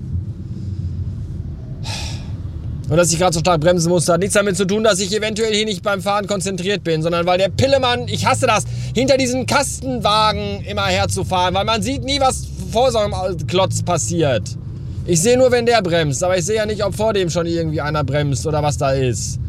Und 2.88 2.96
dass 2.96 3.12
ich 3.12 3.18
gerade 3.18 3.34
so 3.34 3.40
stark 3.40 3.60
bremsen 3.60 3.88
musste, 3.88 4.12
hat 4.12 4.20
nichts 4.20 4.34
damit 4.34 4.56
zu 4.56 4.64
tun, 4.64 4.84
dass 4.84 5.00
ich 5.00 5.12
eventuell 5.12 5.52
hier 5.52 5.64
nicht 5.64 5.82
beim 5.82 6.00
Fahren 6.02 6.28
konzentriert 6.28 6.84
bin, 6.84 7.02
sondern 7.02 7.26
weil 7.26 7.38
der 7.38 7.48
Pillemann, 7.48 8.06
ich 8.06 8.26
hasse 8.26 8.46
das, 8.46 8.64
hinter 8.94 9.16
diesen 9.16 9.46
Kastenwagen 9.46 10.64
immer 10.66 10.84
herzufahren, 10.84 11.52
weil 11.54 11.64
man 11.64 11.82
sieht 11.82 12.04
nie, 12.04 12.20
was 12.20 12.46
vor 12.70 12.92
so 12.92 12.98
einem 12.98 13.14
Klotz 13.48 13.82
passiert. 13.82 14.42
Ich 15.06 15.20
sehe 15.20 15.36
nur, 15.36 15.50
wenn 15.50 15.66
der 15.66 15.82
bremst, 15.82 16.22
aber 16.22 16.38
ich 16.38 16.44
sehe 16.44 16.56
ja 16.56 16.66
nicht, 16.66 16.84
ob 16.84 16.94
vor 16.94 17.12
dem 17.12 17.28
schon 17.28 17.46
irgendwie 17.46 17.80
einer 17.80 18.04
bremst 18.04 18.46
oder 18.46 18.62
was 18.62 18.78
da 18.78 18.92
ist. 18.92 19.40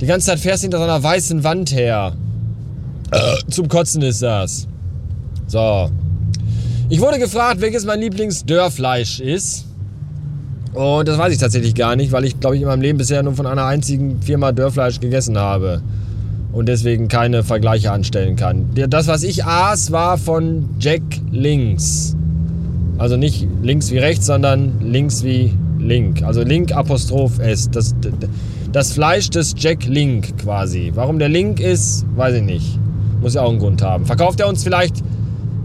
Die 0.00 0.06
ganze 0.06 0.26
Zeit 0.26 0.40
fährst 0.40 0.62
du 0.62 0.64
hinter 0.64 0.78
so 0.78 0.84
einer 0.84 1.00
weißen 1.00 1.44
Wand 1.44 1.72
her. 1.72 2.16
Äh, 3.12 3.50
zum 3.50 3.68
Kotzen 3.68 4.02
ist 4.02 4.22
das. 4.22 4.66
So. 5.46 5.90
Ich 6.88 7.00
wurde 7.00 7.18
gefragt, 7.18 7.60
welches 7.60 7.84
mein 7.84 8.00
Lieblingsdörrfleisch 8.00 9.20
ist. 9.20 9.66
Und 10.72 11.08
das 11.08 11.16
weiß 11.18 11.32
ich 11.32 11.38
tatsächlich 11.38 11.74
gar 11.74 11.96
nicht, 11.96 12.12
weil 12.12 12.24
ich, 12.24 12.38
glaube 12.38 12.56
ich, 12.56 12.62
in 12.62 12.68
meinem 12.68 12.82
Leben 12.82 12.98
bisher 12.98 13.22
nur 13.22 13.34
von 13.34 13.46
einer 13.46 13.64
einzigen 13.64 14.20
Firma 14.20 14.52
Dörrfleisch 14.52 15.00
gegessen 15.00 15.38
habe. 15.38 15.82
Und 16.52 16.68
deswegen 16.68 17.08
keine 17.08 17.42
Vergleiche 17.42 17.90
anstellen 17.92 18.36
kann. 18.36 18.66
Das, 18.88 19.08
was 19.08 19.22
ich 19.22 19.44
aß, 19.44 19.90
war 19.92 20.18
von 20.18 20.68
Jack 20.78 21.02
Links. 21.30 22.16
Also 22.98 23.16
nicht 23.16 23.46
links 23.62 23.90
wie 23.90 23.98
rechts, 23.98 24.26
sondern 24.26 24.80
links 24.80 25.22
wie 25.22 25.52
Link. 25.78 26.22
Also 26.22 26.42
Link 26.42 26.72
Apostroph 26.72 27.38
S. 27.38 27.70
Das, 27.70 27.94
das 28.72 28.92
Fleisch 28.92 29.30
des 29.30 29.54
Jack 29.56 29.84
Link 29.86 30.38
quasi. 30.38 30.92
Warum 30.94 31.18
der 31.18 31.28
Link 31.28 31.60
ist, 31.60 32.06
weiß 32.16 32.36
ich 32.36 32.42
nicht. 32.42 32.78
Muss 33.20 33.34
ja 33.34 33.42
auch 33.42 33.50
einen 33.50 33.58
Grund 33.58 33.82
haben. 33.82 34.06
Verkauft 34.06 34.40
er 34.40 34.48
uns 34.48 34.62
vielleicht. 34.62 35.02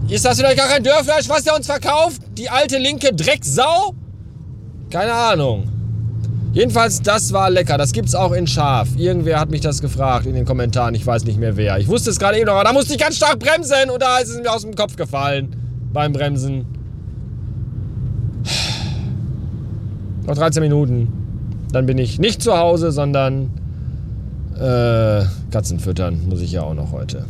Ist 0.08 0.24
das 0.24 0.38
vielleicht 0.38 0.58
gar 0.58 0.68
kein 0.68 0.82
Dörrfleisch, 0.82 1.28
was 1.28 1.46
er 1.46 1.56
uns 1.56 1.66
verkauft? 1.66 2.20
Die 2.36 2.48
alte 2.50 2.78
linke 2.78 3.14
Drecksau? 3.14 3.94
Keine 4.90 5.12
Ahnung. 5.12 5.68
Jedenfalls, 6.52 7.00
das 7.00 7.32
war 7.32 7.48
lecker. 7.48 7.78
Das 7.78 7.92
gibt's 7.92 8.14
auch 8.14 8.32
in 8.32 8.46
scharf. 8.46 8.88
Irgendwer 8.98 9.40
hat 9.40 9.50
mich 9.50 9.62
das 9.62 9.80
gefragt 9.80 10.26
in 10.26 10.34
den 10.34 10.44
Kommentaren. 10.44 10.94
Ich 10.94 11.06
weiß 11.06 11.24
nicht 11.24 11.38
mehr 11.38 11.56
wer. 11.56 11.78
Ich 11.78 11.88
wusste 11.88 12.10
es 12.10 12.18
gerade 12.18 12.36
eben 12.36 12.46
noch, 12.46 12.54
aber 12.54 12.64
da 12.64 12.72
musste 12.74 12.92
ich 12.92 12.98
ganz 12.98 13.16
stark 13.16 13.38
bremsen 13.38 13.88
und 13.90 14.02
da 14.02 14.18
ist 14.18 14.28
es 14.28 14.36
mir 14.36 14.52
aus 14.52 14.62
dem 14.62 14.74
Kopf 14.74 14.96
gefallen 14.96 15.56
beim 15.94 16.12
Bremsen. 16.12 16.66
Noch 20.26 20.34
13 20.34 20.62
Minuten. 20.62 21.08
Dann 21.72 21.86
bin 21.86 21.96
ich 21.96 22.18
nicht 22.18 22.42
zu 22.42 22.56
Hause, 22.58 22.92
sondern 22.92 23.50
äh, 24.56 25.24
Katzen 25.50 25.80
füttern 25.80 26.28
muss 26.28 26.42
ich 26.42 26.52
ja 26.52 26.62
auch 26.62 26.74
noch 26.74 26.92
heute. 26.92 27.24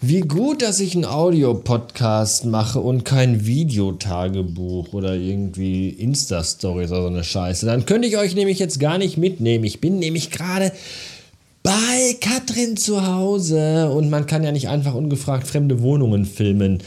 Wie 0.00 0.20
gut, 0.20 0.62
dass 0.62 0.78
ich 0.78 0.94
einen 0.94 1.04
Audiopodcast 1.04 2.44
mache 2.44 2.78
und 2.78 3.04
kein 3.04 3.46
Videotagebuch 3.46 4.92
oder 4.92 5.14
irgendwie 5.14 5.88
Insta-Stories 5.88 6.92
oder 6.92 7.02
so 7.02 7.08
eine 7.08 7.24
Scheiße. 7.24 7.66
Dann 7.66 7.84
könnte 7.84 8.06
ich 8.06 8.16
euch 8.16 8.36
nämlich 8.36 8.60
jetzt 8.60 8.78
gar 8.78 8.98
nicht 8.98 9.18
mitnehmen. 9.18 9.64
Ich 9.64 9.80
bin 9.80 9.98
nämlich 9.98 10.30
gerade 10.30 10.70
bei 11.64 12.16
Katrin 12.20 12.76
zu 12.76 13.06
Hause 13.06 13.90
und 13.90 14.08
man 14.08 14.26
kann 14.26 14.44
ja 14.44 14.52
nicht 14.52 14.68
einfach 14.68 14.94
ungefragt 14.94 15.48
fremde 15.48 15.82
Wohnungen 15.82 16.26
filmen 16.26 16.80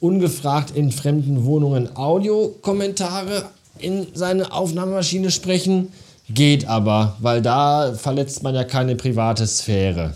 ungefragt 0.00 0.72
in 0.74 0.92
fremden 0.92 1.44
Wohnungen 1.44 1.96
Audiokommentare 1.96 3.44
in 3.78 4.06
seine 4.14 4.52
Aufnahmemaschine 4.52 5.30
sprechen. 5.30 5.88
Geht 6.28 6.68
aber, 6.68 7.16
weil 7.20 7.40
da 7.40 7.94
verletzt 7.94 8.42
man 8.42 8.54
ja 8.54 8.64
keine 8.64 8.96
private 8.96 9.46
Sphäre. 9.46 10.14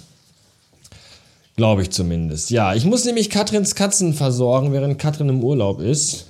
Glaube 1.56 1.82
ich 1.82 1.90
zumindest. 1.90 2.50
Ja, 2.50 2.74
ich 2.74 2.84
muss 2.84 3.04
nämlich 3.04 3.30
Katrins 3.30 3.74
Katzen 3.74 4.14
versorgen, 4.14 4.72
während 4.72 4.98
Katrin 4.98 5.28
im 5.28 5.44
Urlaub 5.44 5.80
ist. 5.80 6.26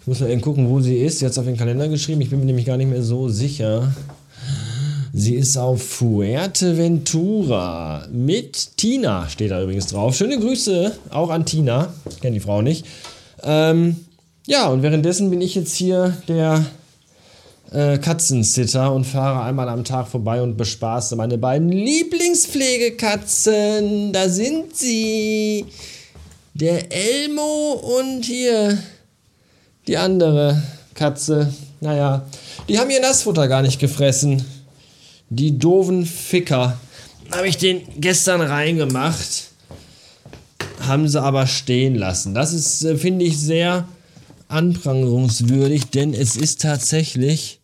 Ich 0.00 0.06
muss 0.08 0.20
mal 0.20 0.30
eben 0.30 0.40
gucken, 0.40 0.68
wo 0.68 0.80
sie 0.80 0.96
ist. 0.96 1.20
Sie 1.20 1.24
hat 1.24 1.30
es 1.32 1.38
auf 1.38 1.44
den 1.44 1.56
Kalender 1.56 1.88
geschrieben. 1.88 2.20
Ich 2.20 2.30
bin 2.30 2.40
mir 2.40 2.46
nämlich 2.46 2.66
gar 2.66 2.76
nicht 2.76 2.90
mehr 2.90 3.04
so 3.04 3.28
sicher. 3.28 3.94
Sie 5.12 5.34
ist 5.34 5.56
auf 5.56 5.80
Fuerteventura 5.82 8.06
mit 8.10 8.76
Tina, 8.78 9.28
steht 9.28 9.52
da 9.52 9.62
übrigens 9.62 9.86
drauf. 9.88 10.16
Schöne 10.16 10.40
Grüße 10.40 10.90
auch 11.10 11.30
an 11.30 11.44
Tina. 11.44 11.92
Ich 12.10 12.20
kenne 12.20 12.34
die 12.34 12.40
Frau 12.40 12.62
nicht. 12.62 12.84
Ähm, 13.44 13.96
ja, 14.46 14.68
und 14.68 14.82
währenddessen 14.82 15.30
bin 15.30 15.40
ich 15.40 15.54
jetzt 15.54 15.74
hier 15.74 16.16
der 16.26 16.66
äh, 17.72 17.98
Katzensitter 17.98 18.92
und 18.92 19.04
fahre 19.04 19.44
einmal 19.44 19.68
am 19.68 19.84
Tag 19.84 20.08
vorbei 20.08 20.42
und 20.42 20.56
bespaße 20.56 21.14
meine 21.16 21.38
beiden 21.38 21.68
Lieblingspflegekatzen. 21.70 24.12
Da 24.12 24.28
sind 24.28 24.76
sie. 24.76 25.66
Der 26.54 26.92
Elmo 26.92 27.80
und 27.98 28.26
hier 28.26 28.76
die 29.86 29.96
andere 29.96 30.62
Katze. 30.94 31.50
Naja, 31.80 32.26
die 32.68 32.78
haben 32.78 32.90
ihr 32.90 33.00
Nassfutter 33.00 33.48
gar 33.48 33.62
nicht 33.62 33.78
gefressen. 33.78 34.44
Die 35.30 35.58
doofen 35.58 36.04
Ficker. 36.04 36.78
Habe 37.30 37.48
ich 37.48 37.56
den 37.56 37.80
gestern 37.96 38.42
reingemacht. 38.42 39.44
Haben 40.80 41.08
sie 41.08 41.22
aber 41.22 41.46
stehen 41.46 41.94
lassen. 41.94 42.34
Das 42.34 42.52
ist, 42.52 42.84
äh, 42.84 42.98
finde 42.98 43.24
ich, 43.24 43.38
sehr 43.38 43.88
anprangerungswürdig, 44.48 45.86
denn 45.86 46.12
es 46.12 46.36
ist 46.36 46.60
tatsächlich 46.60 47.61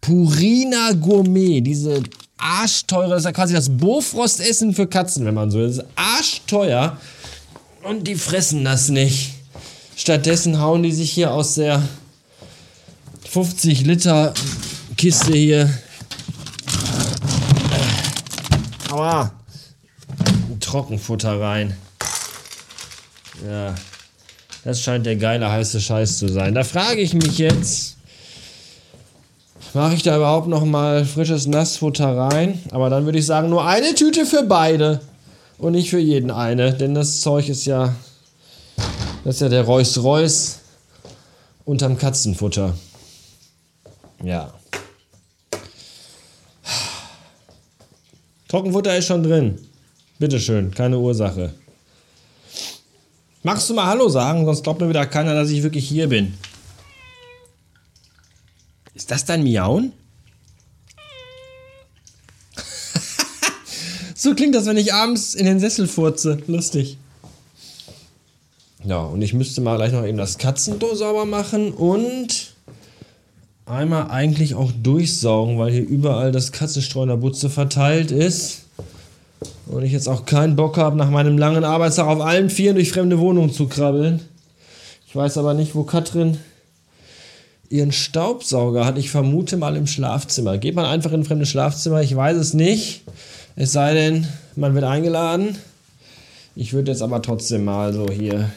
Purina 0.00 0.92
Gourmet. 0.92 1.60
Diese 1.60 2.02
arschteure, 2.38 3.08
das 3.08 3.20
ist 3.20 3.24
ja 3.24 3.32
quasi 3.32 3.54
das 3.54 3.68
Bofrostessen 3.68 4.74
für 4.74 4.86
Katzen, 4.86 5.24
wenn 5.24 5.34
man 5.34 5.50
so 5.50 5.58
will. 5.58 5.68
Das 5.68 5.78
ist 5.78 5.84
arschteuer. 5.96 6.96
Und 7.82 8.06
die 8.06 8.16
fressen 8.16 8.64
das 8.64 8.88
nicht. 8.88 9.34
Stattdessen 9.96 10.60
hauen 10.60 10.82
die 10.82 10.92
sich 10.92 11.10
hier 11.10 11.32
aus 11.32 11.54
der 11.54 11.82
50 13.28 13.86
Liter 13.86 14.34
Kiste 14.96 15.32
hier 15.32 15.70
Aua. 18.90 19.30
Trockenfutter 20.60 21.40
rein. 21.40 21.76
Ja. 23.46 23.74
Das 24.64 24.82
scheint 24.82 25.06
der 25.06 25.16
geile 25.16 25.50
heiße 25.50 25.80
Scheiß 25.80 26.18
zu 26.18 26.28
sein. 26.28 26.54
Da 26.54 26.64
frage 26.64 27.00
ich 27.00 27.14
mich 27.14 27.38
jetzt, 27.38 27.95
mache 29.76 29.94
ich 29.94 30.02
da 30.02 30.16
überhaupt 30.16 30.48
noch 30.48 30.64
mal 30.64 31.04
frisches 31.04 31.46
Nassfutter 31.46 32.16
rein? 32.16 32.60
Aber 32.72 32.90
dann 32.90 33.04
würde 33.04 33.18
ich 33.18 33.26
sagen, 33.26 33.50
nur 33.50 33.64
eine 33.64 33.94
Tüte 33.94 34.26
für 34.26 34.42
beide 34.42 35.00
und 35.58 35.72
nicht 35.72 35.90
für 35.90 35.98
jeden 35.98 36.30
eine, 36.30 36.74
denn 36.74 36.94
das 36.94 37.20
Zeug 37.20 37.48
ist 37.48 37.64
ja 37.66 37.94
das 39.24 39.36
ist 39.36 39.40
ja 39.40 39.48
der 39.48 39.62
Reus 39.62 39.98
Reus 40.02 40.58
unterm 41.64 41.98
Katzenfutter. 41.98 42.74
Ja. 44.22 44.54
Trockenfutter 48.48 48.96
ist 48.96 49.06
schon 49.06 49.22
drin. 49.22 49.58
Bitteschön, 50.18 50.70
keine 50.70 50.98
Ursache. 50.98 51.52
Magst 53.42 53.68
du 53.68 53.74
mal 53.74 53.86
Hallo 53.86 54.08
sagen, 54.08 54.44
sonst 54.46 54.62
glaubt 54.62 54.80
mir 54.80 54.88
wieder 54.88 55.06
keiner, 55.06 55.34
dass 55.34 55.50
ich 55.50 55.62
wirklich 55.62 55.88
hier 55.88 56.08
bin. 56.08 56.34
Ist 59.06 59.12
das 59.12 59.24
dein 59.24 59.44
Miauen? 59.44 59.92
so 64.16 64.34
klingt 64.34 64.52
das, 64.56 64.66
wenn 64.66 64.76
ich 64.76 64.92
abends 64.92 65.36
in 65.36 65.46
den 65.46 65.60
Sessel 65.60 65.86
furze. 65.86 66.38
Lustig. 66.48 66.98
Ja, 68.82 69.02
und 69.02 69.22
ich 69.22 69.32
müsste 69.32 69.60
mal 69.60 69.76
gleich 69.76 69.92
noch 69.92 70.04
eben 70.04 70.18
das 70.18 70.38
Katzendoor 70.38 70.96
sauber 70.96 71.24
machen 71.24 71.72
und 71.72 72.54
einmal 73.64 74.10
eigentlich 74.10 74.56
auch 74.56 74.72
durchsaugen, 74.82 75.56
weil 75.56 75.70
hier 75.70 75.86
überall 75.86 76.32
das 76.32 76.50
Katzenstreu 76.50 77.06
verteilt 77.32 78.10
ist. 78.10 78.62
Und 79.66 79.84
ich 79.84 79.92
jetzt 79.92 80.08
auch 80.08 80.26
keinen 80.26 80.56
Bock 80.56 80.78
habe, 80.78 80.96
nach 80.96 81.10
meinem 81.10 81.38
langen 81.38 81.62
Arbeitstag 81.62 82.08
auf 82.08 82.20
allen 82.20 82.50
Vieren 82.50 82.74
durch 82.74 82.90
fremde 82.90 83.20
Wohnungen 83.20 83.52
zu 83.52 83.68
krabbeln. 83.68 84.22
Ich 85.06 85.14
weiß 85.14 85.38
aber 85.38 85.54
nicht, 85.54 85.76
wo 85.76 85.84
Katrin 85.84 86.38
ihren 87.70 87.92
Staubsauger 87.92 88.84
hat. 88.84 88.98
Ich 88.98 89.10
vermute 89.10 89.56
mal 89.56 89.76
im 89.76 89.86
Schlafzimmer. 89.86 90.58
Geht 90.58 90.74
man 90.74 90.84
einfach 90.84 91.12
in 91.12 91.20
ein 91.20 91.24
fremdes 91.24 91.48
Schlafzimmer? 91.48 92.02
Ich 92.02 92.14
weiß 92.14 92.36
es 92.36 92.54
nicht. 92.54 93.02
Es 93.56 93.72
sei 93.72 93.94
denn, 93.94 94.26
man 94.54 94.74
wird 94.74 94.84
eingeladen. 94.84 95.56
Ich 96.54 96.72
würde 96.72 96.92
jetzt 96.92 97.02
aber 97.02 97.22
trotzdem 97.22 97.64
mal 97.64 97.92
so 97.92 98.06
hier. 98.10 98.50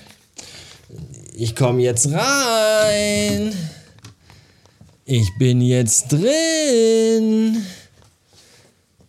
Ich 1.35 1.55
komme 1.55 1.81
jetzt 1.81 2.09
rein. 2.11 3.53
Ich 5.05 5.29
bin 5.37 5.61
jetzt 5.61 6.11
drin. 6.11 7.57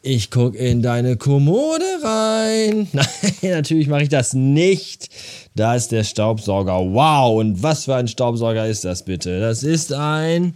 Ich 0.02 0.30
gucke 0.30 0.56
in 0.56 0.80
deine 0.80 1.16
Kommode 1.18 1.84
rein. 2.02 2.88
Nein, 2.92 3.06
natürlich 3.42 3.86
mache 3.86 4.04
ich 4.04 4.08
das 4.08 4.32
nicht. 4.32 5.10
Da 5.54 5.74
ist 5.74 5.92
der 5.92 6.04
Staubsauger. 6.04 6.78
Wow, 6.78 7.38
und 7.38 7.62
was 7.62 7.84
für 7.84 7.96
ein 7.96 8.08
Staubsauger 8.08 8.66
ist 8.66 8.84
das 8.86 9.04
bitte? 9.04 9.40
Das 9.40 9.62
ist 9.62 9.92
ein 9.92 10.54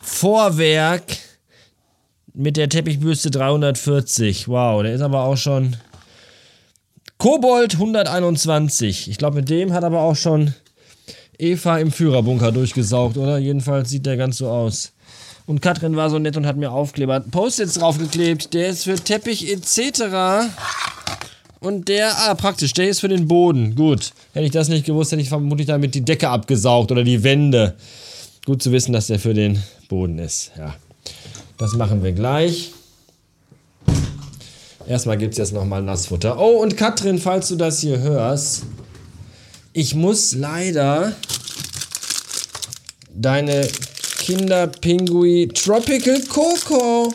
Vorwerk 0.00 1.18
mit 2.32 2.56
der 2.56 2.70
Teppichbürste 2.70 3.30
340. 3.30 4.48
Wow, 4.48 4.82
der 4.82 4.94
ist 4.94 5.02
aber 5.02 5.24
auch 5.24 5.36
schon 5.36 5.76
Kobold 7.18 7.74
121. 7.74 9.10
Ich 9.10 9.18
glaube, 9.18 9.36
mit 9.36 9.50
dem 9.50 9.74
hat 9.74 9.84
aber 9.84 10.00
auch 10.00 10.16
schon 10.16 10.54
Eva 11.38 11.76
im 11.76 11.92
Führerbunker 11.92 12.52
durchgesaugt, 12.52 13.18
oder? 13.18 13.36
Jedenfalls 13.36 13.90
sieht 13.90 14.06
der 14.06 14.16
ganz 14.16 14.38
so 14.38 14.48
aus. 14.48 14.93
Und 15.46 15.60
Katrin 15.60 15.94
war 15.94 16.08
so 16.08 16.18
nett 16.18 16.36
und 16.36 16.46
hat 16.46 16.56
mir 16.56 16.72
Aufkleber, 16.72 17.20
Post-its 17.20 17.74
draufgeklebt. 17.74 18.54
Der 18.54 18.68
ist 18.68 18.84
für 18.84 18.94
Teppich 18.94 19.50
etc. 19.52 20.48
Und 21.60 21.88
der, 21.88 22.16
ah, 22.18 22.34
praktisch, 22.34 22.72
der 22.72 22.88
ist 22.88 23.00
für 23.00 23.08
den 23.08 23.28
Boden. 23.28 23.74
Gut. 23.74 24.12
Hätte 24.32 24.46
ich 24.46 24.52
das 24.52 24.68
nicht 24.68 24.86
gewusst, 24.86 25.12
hätte 25.12 25.22
ich 25.22 25.28
vermutlich 25.28 25.66
damit 25.66 25.94
die 25.94 26.04
Decke 26.04 26.30
abgesaugt 26.30 26.92
oder 26.92 27.04
die 27.04 27.22
Wände. 27.22 27.74
Gut 28.46 28.62
zu 28.62 28.72
wissen, 28.72 28.92
dass 28.92 29.08
der 29.08 29.18
für 29.18 29.34
den 29.34 29.62
Boden 29.88 30.18
ist. 30.18 30.52
Ja. 30.58 30.74
Das 31.58 31.72
machen 31.74 32.02
wir 32.02 32.12
gleich. 32.12 32.72
Erstmal 34.86 35.16
gibt 35.16 35.32
es 35.32 35.38
jetzt 35.38 35.52
nochmal 35.52 35.82
Nassfutter. 35.82 36.38
Oh, 36.38 36.62
und 36.62 36.76
Katrin, 36.76 37.18
falls 37.18 37.48
du 37.48 37.56
das 37.56 37.80
hier 37.80 37.98
hörst, 37.98 38.64
ich 39.72 39.94
muss 39.94 40.34
leider 40.34 41.12
deine 43.14 43.66
Kinderpingui 44.24 45.48
Tropical 45.48 46.18
Coco 46.22 47.12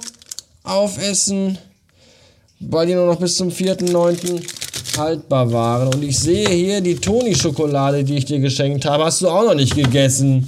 aufessen, 0.62 1.58
weil 2.60 2.86
die 2.86 2.94
nur 2.94 3.08
noch 3.08 3.20
bis 3.20 3.36
zum 3.36 3.50
4.9. 3.50 4.40
haltbar 4.96 5.52
waren. 5.52 5.92
Und 5.92 6.04
ich 6.04 6.20
sehe 6.20 6.48
hier 6.50 6.82
die 6.82 6.94
Toni-Schokolade, 6.94 8.04
die 8.04 8.18
ich 8.18 8.26
dir 8.26 8.38
geschenkt 8.38 8.86
habe, 8.86 9.06
hast 9.06 9.22
du 9.22 9.30
auch 9.30 9.44
noch 9.44 9.56
nicht 9.56 9.74
gegessen. 9.74 10.48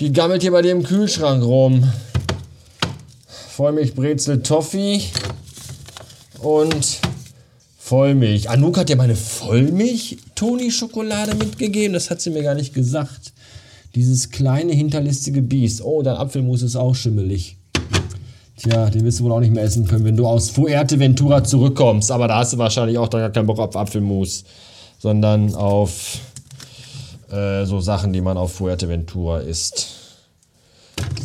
Die 0.00 0.12
gammelt 0.12 0.42
hier 0.42 0.50
bei 0.50 0.62
dir 0.62 0.72
im 0.72 0.82
Kühlschrank 0.82 1.44
rum. 1.44 1.88
Vollmilchbrezel 3.50 4.42
Toffee 4.42 5.00
und 6.40 6.98
Vollmilch. 7.78 8.50
Anouk 8.50 8.78
hat 8.78 8.88
dir 8.88 8.96
meine 8.96 9.14
Vollmilch-Toni-Schokolade 9.14 11.36
mitgegeben. 11.36 11.92
Das 11.92 12.10
hat 12.10 12.20
sie 12.20 12.30
mir 12.30 12.42
gar 12.42 12.56
nicht 12.56 12.74
gesagt. 12.74 13.32
Dieses 13.94 14.30
kleine 14.30 14.72
hinterlistige 14.72 15.42
Biest. 15.42 15.84
Oh, 15.84 16.02
dein 16.02 16.16
Apfelmus 16.16 16.62
ist 16.62 16.76
auch 16.76 16.94
schimmelig. 16.94 17.56
Tja, 18.56 18.90
den 18.90 19.04
wirst 19.04 19.20
du 19.20 19.24
wohl 19.24 19.32
auch 19.32 19.40
nicht 19.40 19.54
mehr 19.54 19.64
essen 19.64 19.86
können, 19.86 20.04
wenn 20.04 20.16
du 20.16 20.26
aus 20.26 20.50
Fuerteventura 20.50 21.42
zurückkommst. 21.42 22.10
Aber 22.12 22.28
da 22.28 22.38
hast 22.38 22.52
du 22.52 22.58
wahrscheinlich 22.58 22.98
auch 22.98 23.08
gar 23.08 23.30
keinen 23.30 23.46
Bock 23.46 23.58
auf 23.58 23.74
Apfelmus, 23.74 24.44
sondern 24.98 25.54
auf 25.54 26.18
äh, 27.30 27.64
so 27.64 27.80
Sachen, 27.80 28.12
die 28.12 28.20
man 28.20 28.36
auf 28.36 28.52
Fuerteventura 28.52 29.38
isst. 29.38 29.88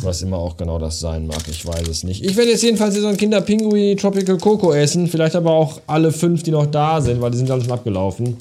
Was 0.00 0.22
immer 0.22 0.38
auch 0.38 0.56
genau 0.56 0.78
das 0.78 1.00
sein 1.00 1.26
mag, 1.26 1.42
ich 1.48 1.66
weiß 1.66 1.86
es 1.88 2.04
nicht. 2.04 2.24
Ich 2.24 2.36
werde 2.36 2.50
jetzt 2.50 2.62
jedenfalls 2.62 2.94
hier 2.94 3.02
so 3.02 3.08
ein 3.08 3.16
Kinderpingui 3.18 3.96
Tropical 3.96 4.38
Coco 4.38 4.72
essen. 4.72 5.06
Vielleicht 5.06 5.36
aber 5.36 5.50
auch 5.50 5.80
alle 5.86 6.12
fünf, 6.12 6.42
die 6.42 6.50
noch 6.50 6.66
da 6.66 7.00
sind, 7.00 7.20
weil 7.20 7.30
die 7.30 7.36
sind 7.36 7.50
alle 7.50 7.62
schon 7.62 7.72
abgelaufen. 7.72 8.38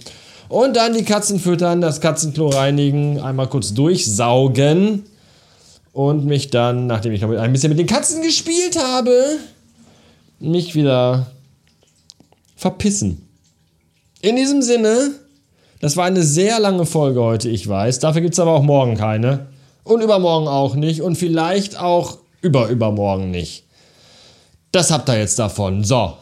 Und 0.47 0.75
dann 0.75 0.93
die 0.93 1.03
Katzen 1.03 1.39
füttern, 1.39 1.81
das 1.81 2.01
Katzenklo 2.01 2.49
reinigen, 2.49 3.19
einmal 3.19 3.47
kurz 3.47 3.73
durchsaugen 3.73 5.03
und 5.91 6.25
mich 6.25 6.49
dann, 6.49 6.87
nachdem 6.87 7.13
ich 7.13 7.21
noch 7.21 7.31
ein 7.31 7.51
bisschen 7.51 7.69
mit 7.69 7.79
den 7.79 7.87
Katzen 7.87 8.21
gespielt 8.21 8.77
habe, 8.77 9.37
mich 10.39 10.75
wieder 10.75 11.27
verpissen. 12.55 13.27
In 14.21 14.35
diesem 14.35 14.61
Sinne, 14.61 15.11
das 15.81 15.97
war 15.97 16.05
eine 16.05 16.23
sehr 16.23 16.59
lange 16.59 16.85
Folge 16.85 17.21
heute, 17.21 17.49
ich 17.49 17.67
weiß. 17.67 17.99
Dafür 17.99 18.21
gibt 18.21 18.33
es 18.33 18.39
aber 18.39 18.51
auch 18.51 18.63
morgen 18.63 18.97
keine. 18.97 19.47
Und 19.83 20.01
übermorgen 20.01 20.47
auch 20.47 20.75
nicht. 20.75 21.01
Und 21.01 21.15
vielleicht 21.15 21.79
auch 21.79 22.17
überübermorgen 22.41 23.31
nicht. 23.31 23.65
Das 24.71 24.91
habt 24.91 25.09
ihr 25.09 25.19
jetzt 25.19 25.39
davon. 25.39 25.83
So. 25.83 26.13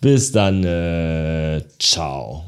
Bis 0.00 0.32
dann. 0.32 0.64
Äh, 0.64 1.62
ciao. 1.78 2.44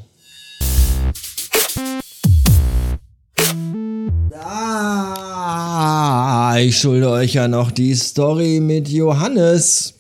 Ah, 4.49 6.57
ich 6.59 6.79
schulde 6.79 7.11
euch 7.11 7.35
ja 7.35 7.49
noch 7.49 7.71
die 7.71 7.95
Story 7.95 8.61
mit 8.61 8.89
Johannes. 8.89 9.95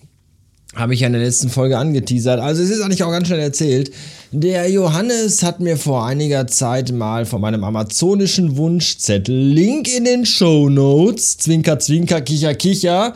Habe 0.74 0.94
ich 0.94 1.00
ja 1.00 1.06
in 1.06 1.14
der 1.14 1.22
letzten 1.22 1.48
Folge 1.48 1.78
angeteasert. 1.78 2.38
Also 2.38 2.62
es 2.62 2.70
ist 2.70 2.82
eigentlich 2.82 3.02
auch 3.02 3.10
ganz 3.10 3.28
schnell 3.28 3.40
erzählt. 3.40 3.90
Der 4.30 4.70
Johannes 4.70 5.42
hat 5.42 5.60
mir 5.60 5.78
vor 5.78 6.04
einiger 6.04 6.46
Zeit 6.46 6.92
mal 6.92 7.24
von 7.24 7.40
meinem 7.40 7.64
amazonischen 7.64 8.58
Wunschzettel, 8.58 9.34
Link 9.34 9.88
in 9.88 10.04
den 10.04 10.26
Show 10.26 10.68
Notes, 10.68 11.38
Zwinker, 11.38 11.78
Zwinker, 11.78 12.20
Kicher, 12.20 12.54
Kicher, 12.54 13.14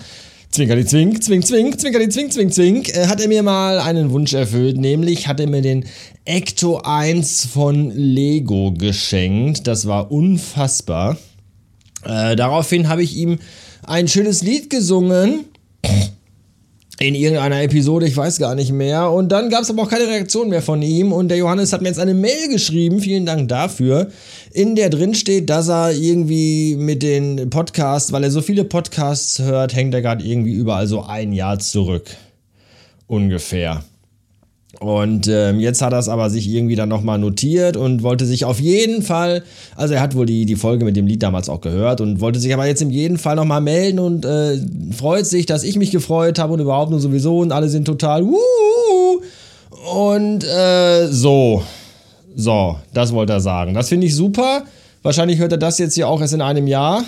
Zwinkerli 0.53 0.85
Zwink, 0.85 1.23
Zwink, 1.23 1.47
Zwink, 1.47 1.81
Zwinkerli 1.81 2.09
Zwink, 2.09 2.33
Zwink, 2.33 2.53
Zwink, 2.53 2.89
äh, 2.89 3.07
hat 3.07 3.21
er 3.21 3.29
mir 3.29 3.45
mal 3.45 3.79
einen 3.79 4.11
Wunsch 4.11 4.33
erfüllt, 4.33 4.79
nämlich 4.79 5.29
hat 5.29 5.39
er 5.39 5.49
mir 5.49 5.63
den 5.63 5.85
Ecto 6.25 6.79
1 6.79 7.47
von 7.47 7.93
Lego 7.93 8.73
geschenkt. 8.73 9.69
Das 9.69 9.87
war 9.87 10.11
unfassbar. 10.11 11.17
Äh, 12.05 12.35
daraufhin 12.35 12.89
habe 12.89 13.05
ich 13.05 13.17
ihm 13.17 13.39
ein 13.87 14.09
schönes 14.09 14.43
Lied 14.43 14.71
gesungen 14.71 15.45
in 17.01 17.15
irgendeiner 17.15 17.63
Episode, 17.63 18.07
ich 18.07 18.15
weiß 18.15 18.39
gar 18.39 18.55
nicht 18.55 18.73
mehr. 18.73 19.11
Und 19.11 19.31
dann 19.33 19.49
gab 19.49 19.63
es 19.63 19.71
aber 19.71 19.83
auch 19.83 19.89
keine 19.89 20.07
Reaktion 20.07 20.51
mehr 20.51 20.61
von 20.61 20.83
ihm. 20.83 21.13
Und 21.13 21.29
der 21.29 21.39
Johannes 21.39 21.73
hat 21.73 21.81
mir 21.81 21.89
jetzt 21.89 21.99
eine 21.99 22.13
Mail 22.13 22.49
geschrieben, 22.51 23.01
vielen 23.01 23.25
Dank 23.25 23.49
dafür, 23.49 24.11
in 24.53 24.77
der 24.77 24.91
drin 24.91 25.15
steht, 25.15 25.49
dass 25.49 25.69
er 25.69 25.93
irgendwie 25.93 26.77
mit 26.77 27.03
den 27.03 27.49
Podcasts, 27.49 28.13
weil 28.13 28.25
er 28.25 28.31
so 28.31 28.43
viele 28.43 28.65
Podcasts 28.65 29.39
hört, 29.39 29.75
hängt 29.75 29.95
er 29.95 30.03
gerade 30.03 30.23
irgendwie 30.23 30.53
überall 30.53 30.87
so 30.87 31.03
ein 31.03 31.33
Jahr 31.33 31.59
zurück. 31.59 32.05
Ungefähr. 33.07 33.83
Und 34.81 35.29
ähm, 35.29 35.61
jetzt 35.61 35.83
hat 35.83 35.93
er 35.93 35.99
es 35.99 36.09
aber 36.09 36.31
sich 36.31 36.49
irgendwie 36.49 36.75
dann 36.75 36.89
nochmal 36.89 37.19
notiert 37.19 37.77
und 37.77 38.03
wollte 38.03 38.25
sich 38.25 38.47
auf 38.47 38.59
jeden 38.61 39.03
Fall, 39.03 39.43
also 39.77 39.93
er 39.93 40.01
hat 40.01 40.15
wohl 40.15 40.25
die, 40.25 40.47
die 40.47 40.57
Folge 40.57 40.87
mit 40.87 40.97
dem 40.97 41.07
Lied 41.07 41.23
damals 41.23 41.51
auch 41.51 41.61
gehört 41.61 42.01
und 42.01 42.23
wollte 42.23 42.41
sich 42.41 42.55
aber 42.55 42.67
jetzt 42.67 42.81
in 42.81 42.89
jedem 42.89 43.19
Fall 43.19 43.37
nochmal 43.37 43.61
melden 43.61 43.99
und 43.99 44.25
äh, 44.25 44.59
freut 44.97 45.27
sich, 45.27 45.45
dass 45.45 45.65
ich 45.65 45.77
mich 45.77 45.91
gefreut 45.91 46.39
habe 46.39 46.55
und 46.55 46.61
überhaupt 46.61 46.91
nur 46.91 46.99
sowieso 46.99 47.41
und 47.41 47.53
alle 47.53 47.69
sind 47.69 47.85
total 47.85 48.25
wuhu. 48.25 49.21
Und 49.95 50.45
äh, 50.45 51.09
so, 51.09 51.63
so, 52.35 52.77
das 52.95 53.13
wollte 53.13 53.35
er 53.35 53.41
sagen. 53.41 53.75
Das 53.75 53.91
finde 53.91 54.07
ich 54.07 54.17
super. 54.17 54.65
Wahrscheinlich 55.03 55.39
hört 55.39 55.53
er 55.53 55.59
das 55.59 55.77
jetzt 55.77 55.95
hier 55.95 56.09
auch 56.09 56.23
erst 56.23 56.33
in 56.33 56.41
einem 56.41 56.67
Jahr. 56.67 57.05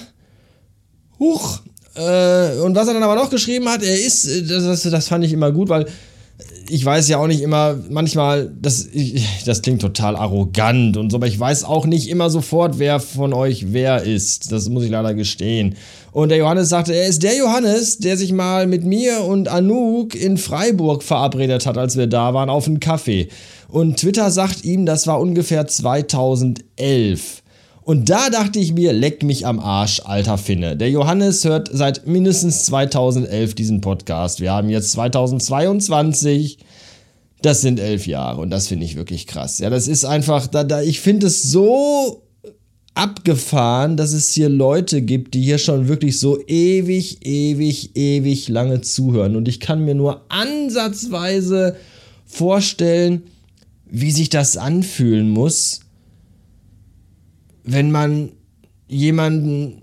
Huch. 1.19 1.61
Äh, 1.95 2.59
und 2.59 2.75
was 2.75 2.89
er 2.89 2.93
dann 2.93 3.03
aber 3.03 3.17
noch 3.17 3.31
geschrieben 3.31 3.67
hat, 3.71 3.83
er 3.83 3.99
ist, 3.99 4.29
das, 4.51 4.83
das 4.83 5.09
fand 5.09 5.25
ich 5.25 5.33
immer 5.33 5.53
gut, 5.53 5.71
weil 5.71 5.87
ich 6.69 6.85
weiß 6.85 7.09
ja 7.09 7.19
auch 7.19 7.27
nicht 7.27 7.43
immer, 7.43 7.77
manchmal, 7.91 8.51
das, 8.61 8.87
ich, 8.93 9.45
das 9.45 9.63
klingt 9.63 9.83
total 9.83 10.17
arrogant 10.17 10.97
und 10.97 11.11
so, 11.11 11.17
aber 11.17 11.27
ich 11.27 11.39
weiß 11.39 11.65
auch 11.65 11.87
nicht 11.87 12.09
immer 12.09 12.31
sofort, 12.31 12.79
wer 12.79 13.01
von 13.01 13.33
euch 13.33 13.73
wer 13.73 14.03
ist. 14.03 14.53
Das 14.53 14.69
muss 14.69 14.85
ich 14.85 14.91
leider 14.91 15.15
gestehen. 15.15 15.75
Und 16.13 16.29
der 16.29 16.39
Johannes 16.39 16.69
sagte, 16.69 16.95
er 16.95 17.07
ist 17.07 17.23
der 17.23 17.37
Johannes, 17.37 17.99
der 17.99 18.17
sich 18.17 18.33
mal 18.33 18.67
mit 18.67 18.85
mir 18.85 19.23
und 19.25 19.49
Anouk 19.49 20.15
in 20.15 20.39
Freiburg 20.39 21.03
verabredet 21.03 21.67
hat, 21.67 21.79
als 21.79 21.97
wir 21.97 22.07
da 22.07 22.35
waren, 22.35 22.51
auf 22.51 22.67
einen 22.67 22.81
Kaffee. 22.81 23.29
Und 23.69 23.99
Twitter 23.99 24.31
sagt 24.31 24.65
ihm, 24.65 24.87
das 24.87 25.07
war 25.07 25.21
ungefähr 25.21 25.67
2011. 25.67 27.42
Und 27.85 28.11
da 28.11 28.31
dachte 28.31 28.61
ich 28.61 28.73
mir, 28.73 28.93
leck 28.93 29.25
mich 29.25 29.45
am 29.45 29.59
Arsch, 29.59 30.01
alter 30.05 30.39
Finne. 30.39 30.77
Der 30.77 30.91
Johannes 30.91 31.45
hört 31.45 31.69
seit 31.73 32.07
mindestens 32.07 32.65
2011 32.67 33.55
diesen 33.55 33.81
Podcast. 33.81 34.41
Wir 34.41 34.53
haben 34.53 34.69
jetzt 34.69 34.93
2022. 34.93 36.59
Das 37.43 37.61
sind 37.61 37.81
elf 37.81 38.07
Jahre 38.07 38.41
und 38.41 38.51
das 38.51 38.69
finde 38.69 38.87
ich 38.87 38.95
wirklich 38.95 39.27
krass. 39.27 39.59
Ja, 39.59 39.69
das 39.69 39.89
ist 39.89 40.05
einfach, 40.05 40.47
da, 40.47 40.63
da, 40.63 40.81
ich 40.81 41.01
finde 41.01 41.27
es 41.27 41.43
so 41.43 42.23
abgefahren, 42.95 43.97
dass 43.97 44.13
es 44.13 44.31
hier 44.31 44.49
Leute 44.49 45.03
gibt, 45.03 45.35
die 45.35 45.43
hier 45.43 45.59
schon 45.59 45.89
wirklich 45.89 46.21
so 46.21 46.39
ewig, 46.47 47.27
ewig, 47.27 47.97
ewig 47.97 48.49
lange 48.49 48.81
zuhören. 48.83 49.35
Und 49.35 49.49
ich 49.49 49.59
kann 49.59 49.85
mir 49.85 49.97
nur 49.97 50.23
ansatzweise 50.29 51.75
vorstellen, 52.27 53.25
wie 53.91 54.13
sich 54.13 54.29
das 54.29 54.57
anfühlen 54.57 55.29
muss, 55.29 55.81
wenn 57.65 57.91
man 57.91 58.31
jemanden 58.89 59.83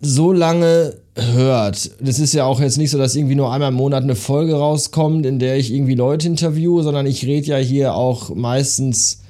so 0.00 0.32
lange 0.32 0.94
hört. 1.14 1.90
Das 2.00 2.18
ist 2.18 2.34
ja 2.34 2.44
auch 2.44 2.60
jetzt 2.60 2.76
nicht 2.76 2.90
so, 2.90 2.98
dass 2.98 3.16
irgendwie 3.16 3.34
nur 3.34 3.52
einmal 3.52 3.70
im 3.70 3.76
Monat 3.76 4.02
eine 4.02 4.14
Folge 4.14 4.54
rauskommt, 4.54 5.24
in 5.24 5.38
der 5.38 5.56
ich 5.56 5.72
irgendwie 5.72 5.94
Leute 5.94 6.26
interviewe, 6.26 6.82
sondern 6.82 7.06
ich 7.06 7.24
rede 7.24 7.46
ja 7.46 7.56
hier 7.56 7.94
auch 7.94 8.34
meistens 8.34 9.22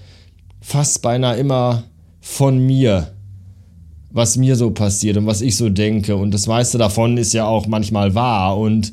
fast 0.61 1.03
beinahe 1.03 1.37
immer 1.37 1.85
von 2.21 2.59
mir, 2.59 3.13
was 4.11 4.37
mir 4.37 4.57
so 4.57 4.71
passiert 4.71 5.17
und 5.17 5.27
was 5.27 5.41
ich 5.41 5.57
so 5.57 5.69
denke. 5.69 6.17
Und 6.17 6.33
das 6.33 6.49
meiste 6.49 6.79
davon 6.79 7.17
ist 7.19 7.33
ja 7.33 7.47
auch 7.47 7.69
manchmal 7.69 8.15
wahr 8.15 8.59
und 8.59 8.93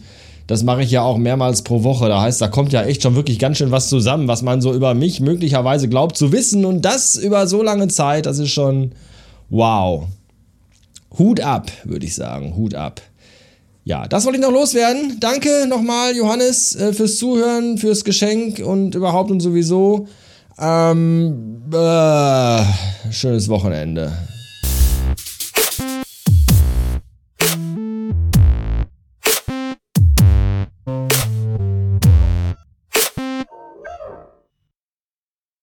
das 0.53 0.63
mache 0.63 0.83
ich 0.83 0.91
ja 0.91 1.01
auch 1.01 1.17
mehrmals 1.17 1.63
pro 1.63 1.83
Woche. 1.83 2.07
Da 2.07 2.21
heißt, 2.21 2.39
da 2.39 2.47
kommt 2.47 2.71
ja 2.71 2.83
echt 2.83 3.01
schon 3.01 3.15
wirklich 3.15 3.39
ganz 3.39 3.57
schön 3.57 3.71
was 3.71 3.89
zusammen, 3.89 4.27
was 4.27 4.43
man 4.43 4.61
so 4.61 4.71
über 4.71 4.93
mich 4.93 5.19
möglicherweise 5.19 5.89
glaubt 5.89 6.15
zu 6.15 6.31
wissen. 6.31 6.63
Und 6.63 6.83
das 6.83 7.15
über 7.15 7.47
so 7.47 7.63
lange 7.63 7.87
Zeit, 7.87 8.27
das 8.27 8.37
ist 8.37 8.51
schon 8.51 8.91
wow. 9.49 10.05
Hut 11.17 11.41
ab, 11.41 11.71
würde 11.83 12.05
ich 12.05 12.13
sagen. 12.13 12.55
Hut 12.55 12.75
ab. 12.75 13.01
Ja, 13.83 14.07
das 14.07 14.25
wollte 14.25 14.37
ich 14.37 14.45
noch 14.45 14.51
loswerden. 14.51 15.17
Danke 15.19 15.65
nochmal, 15.67 16.15
Johannes, 16.15 16.75
äh, 16.75 16.93
fürs 16.93 17.17
Zuhören, 17.17 17.79
fürs 17.79 18.03
Geschenk 18.03 18.59
und 18.59 18.93
überhaupt 18.93 19.31
und 19.31 19.39
sowieso. 19.39 20.07
Ähm, 20.59 21.63
äh, 21.73 22.63
schönes 23.11 23.49
Wochenende. 23.49 24.13